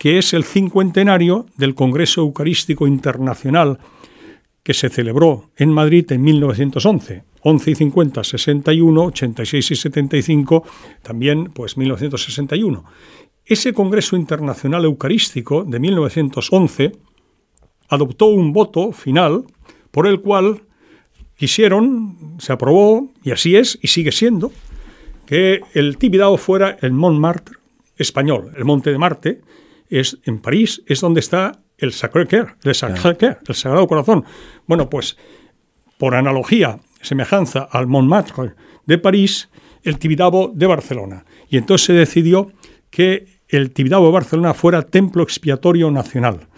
que 0.00 0.16
es 0.16 0.32
el 0.32 0.44
cincuentenario 0.44 1.44
del 1.58 1.74
Congreso 1.74 2.22
Eucarístico 2.22 2.86
Internacional 2.86 3.78
que 4.62 4.72
se 4.72 4.88
celebró 4.88 5.50
en 5.58 5.70
Madrid 5.70 6.10
en 6.10 6.22
1911. 6.22 7.22
11 7.42 7.70
y 7.70 7.74
50, 7.74 8.24
61, 8.24 9.04
86 9.04 9.70
y 9.70 9.76
75, 9.76 10.64
también 11.02 11.50
pues 11.52 11.76
1961. 11.76 12.82
Ese 13.44 13.74
Congreso 13.74 14.16
Internacional 14.16 14.86
Eucarístico 14.86 15.64
de 15.64 15.78
1911 15.78 16.92
adoptó 17.90 18.24
un 18.28 18.54
voto 18.54 18.92
final 18.92 19.44
por 19.90 20.06
el 20.06 20.22
cual 20.22 20.62
quisieron, 21.36 22.36
se 22.38 22.54
aprobó, 22.54 23.12
y 23.22 23.32
así 23.32 23.54
es, 23.54 23.78
y 23.82 23.88
sigue 23.88 24.12
siendo, 24.12 24.50
que 25.26 25.60
el 25.74 25.98
Tibidabo 25.98 26.38
fuera 26.38 26.78
el 26.80 26.92
Montmartre 26.92 27.56
español, 27.98 28.54
el 28.56 28.64
Monte 28.64 28.92
de 28.92 28.98
Marte, 28.98 29.40
es 29.90 30.18
en 30.24 30.40
París, 30.40 30.82
es 30.86 31.00
donde 31.00 31.20
está 31.20 31.60
el 31.76 31.92
Sacré-Cœur, 31.92 32.56
el 32.62 32.74
Sacré-Cœur, 32.74 33.38
el 33.46 33.54
Sagrado 33.54 33.86
Corazón. 33.86 34.24
Bueno, 34.66 34.88
pues 34.88 35.16
por 35.98 36.14
analogía, 36.14 36.78
semejanza 37.02 37.68
al 37.70 37.86
Montmartre 37.86 38.54
de 38.86 38.98
París, 38.98 39.50
el 39.82 39.98
Tibidabo 39.98 40.50
de 40.54 40.66
Barcelona. 40.66 41.24
Y 41.48 41.56
entonces 41.56 41.86
se 41.86 41.92
decidió 41.92 42.52
que 42.90 43.40
el 43.48 43.72
Tibidabo 43.72 44.06
de 44.06 44.12
Barcelona 44.12 44.54
fuera 44.54 44.82
templo 44.82 45.22
expiatorio 45.22 45.90
nacional. 45.90 46.48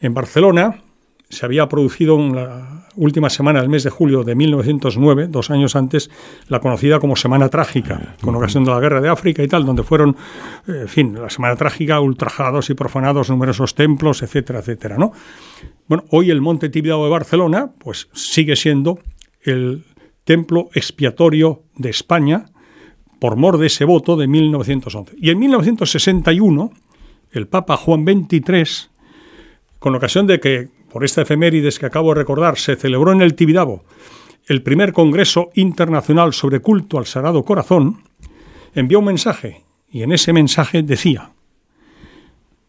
En 0.00 0.14
Barcelona 0.14 0.82
se 1.28 1.44
había 1.44 1.68
producido 1.68 2.16
en 2.18 2.36
la 2.36 2.75
última 2.96 3.30
semana 3.30 3.60
del 3.60 3.68
mes 3.68 3.84
de 3.84 3.90
julio 3.90 4.24
de 4.24 4.34
1909, 4.34 5.28
dos 5.28 5.50
años 5.50 5.76
antes, 5.76 6.10
la 6.48 6.60
conocida 6.60 6.98
como 6.98 7.16
Semana 7.16 7.48
Trágica, 7.48 8.16
con 8.20 8.34
ocasión 8.34 8.64
de 8.64 8.70
la 8.70 8.80
Guerra 8.80 9.00
de 9.00 9.08
África 9.08 9.42
y 9.42 9.48
tal, 9.48 9.64
donde 9.64 9.82
fueron, 9.82 10.16
eh, 10.66 10.80
en 10.82 10.88
fin, 10.88 11.14
la 11.20 11.30
Semana 11.30 11.56
Trágica, 11.56 12.00
ultrajados 12.00 12.70
y 12.70 12.74
profanados 12.74 13.30
numerosos 13.30 13.74
templos, 13.74 14.22
etcétera, 14.22 14.60
etcétera, 14.60 14.96
¿no? 14.98 15.12
Bueno, 15.88 16.04
hoy 16.10 16.30
el 16.30 16.40
Monte 16.40 16.68
Tibidabo 16.68 17.04
de 17.04 17.10
Barcelona, 17.10 17.70
pues 17.78 18.08
sigue 18.12 18.56
siendo 18.56 18.98
el 19.42 19.84
templo 20.24 20.68
expiatorio 20.74 21.62
de 21.76 21.90
España 21.90 22.46
por 23.18 23.36
mor 23.36 23.58
de 23.58 23.68
ese 23.68 23.84
voto 23.84 24.16
de 24.16 24.26
1911. 24.26 25.16
Y 25.18 25.30
en 25.30 25.38
1961, 25.38 26.72
el 27.30 27.46
Papa 27.46 27.76
Juan 27.76 28.04
XXIII, 28.04 28.90
con 29.78 29.94
ocasión 29.94 30.26
de 30.26 30.40
que, 30.40 30.68
por 30.90 31.04
esta 31.04 31.22
efemérides 31.22 31.78
que 31.78 31.86
acabo 31.86 32.10
de 32.10 32.20
recordar, 32.20 32.58
se 32.58 32.76
celebró 32.76 33.12
en 33.12 33.22
el 33.22 33.34
Tibidabo 33.34 33.84
el 34.46 34.62
primer 34.62 34.92
Congreso 34.92 35.50
Internacional 35.54 36.32
sobre 36.32 36.60
Culto 36.60 36.98
al 36.98 37.06
Sagrado 37.06 37.44
Corazón, 37.44 38.04
envió 38.74 39.00
un 39.00 39.06
mensaje 39.06 39.64
y 39.90 40.02
en 40.02 40.12
ese 40.12 40.32
mensaje 40.32 40.82
decía, 40.82 41.32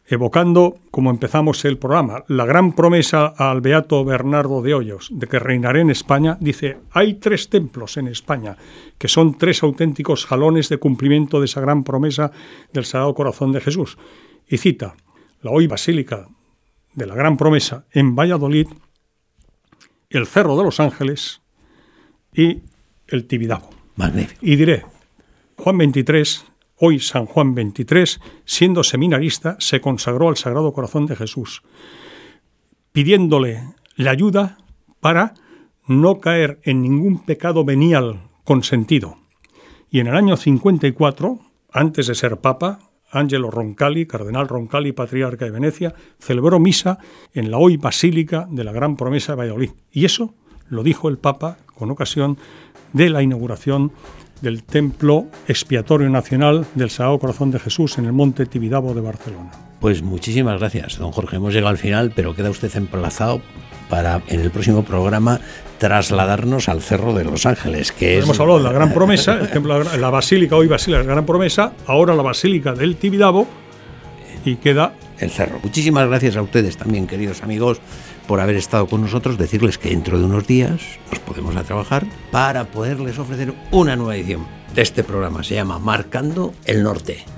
evocando, 0.08 0.78
como 0.90 1.12
empezamos 1.12 1.66
el 1.66 1.78
programa, 1.78 2.24
la 2.28 2.46
gran 2.46 2.74
promesa 2.74 3.28
al 3.28 3.62
beato 3.62 4.04
Bernardo 4.04 4.62
de 4.62 4.74
Hoyos 4.74 5.10
de 5.12 5.28
que 5.28 5.38
reinaré 5.38 5.82
en 5.82 5.92
España, 5.92 6.38
dice, 6.40 6.78
hay 6.92 7.16
tres 7.16 7.50
templos 7.50 7.98
en 7.98 8.08
España, 8.08 8.58
que 8.98 9.08
son 9.08 9.38
tres 9.38 9.62
auténticos 9.62 10.26
jalones 10.26 10.70
de 10.70 10.78
cumplimiento 10.78 11.40
de 11.40 11.46
esa 11.46 11.62
gran 11.62 11.84
promesa 11.84 12.32
del 12.74 12.86
Sagrado 12.86 13.14
Corazón 13.14 13.52
de 13.52 13.62
Jesús. 13.62 13.98
Y 14.48 14.58
cita, 14.58 14.96
la 15.42 15.52
hoy 15.52 15.68
Basílica 15.68 16.28
de 16.98 17.06
la 17.06 17.14
Gran 17.14 17.38
Promesa 17.38 17.86
en 17.92 18.16
Valladolid, 18.16 18.68
el 20.10 20.26
Cerro 20.26 20.58
de 20.58 20.64
los 20.64 20.80
Ángeles 20.80 21.42
y 22.34 22.64
el 23.08 23.28
Tibidabo. 23.28 23.70
Magnífico. 23.96 24.40
Y 24.44 24.56
diré, 24.56 24.84
Juan 25.58 25.78
23, 25.78 26.46
hoy 26.78 27.00
San 27.00 27.28
Juan 27.28 27.54
23, 27.54 28.20
siendo 28.46 28.84
seminarista, 28.84 29.58
se 29.60 29.80
consagró 29.80 30.30
al 30.30 30.38
Sagrado 30.38 30.74
Corazón 30.74 31.06
de 31.06 31.16
Jesús, 31.16 31.62
pidiéndole 32.92 33.76
la 33.96 34.10
ayuda 34.10 34.58
para 35.00 35.36
no 35.86 36.20
caer 36.20 36.60
en 36.64 36.82
ningún 36.82 37.24
pecado 37.26 37.64
venial 37.64 38.22
consentido. 38.44 39.20
Y 39.92 40.00
en 40.00 40.08
el 40.08 40.16
año 40.16 40.36
54, 40.36 41.40
antes 41.72 42.08
de 42.08 42.16
ser 42.16 42.38
papa, 42.38 42.87
Angelo 43.12 43.50
Roncalli, 43.52 44.06
cardenal 44.06 44.48
Roncalli, 44.48 44.92
patriarca 44.92 45.46
de 45.46 45.52
Venecia, 45.52 45.94
celebró 46.20 46.60
misa 46.60 47.00
en 47.34 47.52
la 47.52 47.58
hoy 47.58 47.78
Basílica 47.78 48.48
de 48.50 48.64
la 48.64 48.72
Gran 48.72 48.96
Promesa 48.96 49.34
de 49.34 49.38
Valladolid. 49.38 49.72
Y 49.92 50.06
eso 50.06 50.34
lo 50.70 50.84
dijo 50.84 51.10
el 51.10 51.18
Papa 51.18 51.58
con 51.74 51.92
ocasión 51.92 52.38
de 52.94 53.10
la 53.10 53.22
inauguración 53.22 53.92
del 54.42 54.64
Templo 54.64 55.28
Expiatorio 55.48 56.10
Nacional 56.10 56.66
del 56.76 56.90
Sagrado 56.90 57.20
Corazón 57.20 57.52
de 57.52 57.60
Jesús 57.60 57.98
en 57.98 58.06
el 58.06 58.14
Monte 58.14 58.46
Tibidabo 58.46 58.94
de 58.94 59.02
Barcelona. 59.02 59.52
Pues 59.80 60.02
muchísimas 60.02 60.60
gracias, 60.60 60.98
don 60.98 61.12
Jorge. 61.12 61.38
Hemos 61.38 61.54
llegado 61.54 61.70
al 61.70 61.78
final, 61.78 62.12
pero 62.16 62.36
queda 62.36 62.50
usted 62.50 62.76
emplazado 62.76 63.42
para 63.90 64.22
en 64.28 64.40
el 64.42 64.52
próximo 64.52 64.84
programa 64.84 65.40
trasladarnos 65.78 66.70
al 66.70 66.82
Cerro 66.82 67.14
de 67.14 67.24
los 67.24 67.46
Ángeles, 67.46 67.92
que 67.92 68.18
es 68.18 68.24
Hemos 68.24 68.40
hablado 68.40 68.60
de 68.60 68.66
la 68.66 68.72
Gran 68.72 68.94
Promesa, 68.94 69.34
el 69.40 69.50
templo, 69.50 69.84
la 69.84 70.10
Basílica, 70.10 70.56
hoy 70.56 70.68
Basílica 70.68 71.00
de 71.00 71.06
la 71.06 71.14
Gran 71.14 71.26
Promesa, 71.26 71.74
ahora 71.86 72.16
la 72.16 72.24
Basílica 72.24 72.74
del 72.74 72.96
Tibidabo, 72.96 73.48
y 74.44 74.56
queda 74.56 74.94
el 75.20 75.30
cerro. 75.30 75.60
Muchísimas 75.64 76.08
gracias 76.08 76.36
a 76.36 76.42
ustedes 76.42 76.78
también, 76.78 77.08
queridos 77.08 77.44
amigos, 77.44 77.80
por 78.28 78.40
haber 78.40 78.56
estado 78.56 78.88
con 78.88 79.02
nosotros. 79.02 79.38
Decirles 79.38 79.78
que 79.78 79.90
dentro 79.90 80.18
de 80.18 80.26
unos 80.26 80.48
días 80.48 80.82
nos 81.12 81.20
podemos 81.20 81.56
a 81.56 81.64
trabajar 81.64 82.06
para 82.32 82.66
poderles 82.66 83.20
ofrecer 83.20 83.54
una 83.72 83.96
nueva 83.96 84.16
edición 84.16 84.46
de 84.74 84.82
este 84.82 85.04
programa. 85.04 85.44
Se 85.44 85.56
llama 85.56 85.80
Marcando 85.80 86.54
el 86.66 86.84
Norte. 86.84 87.37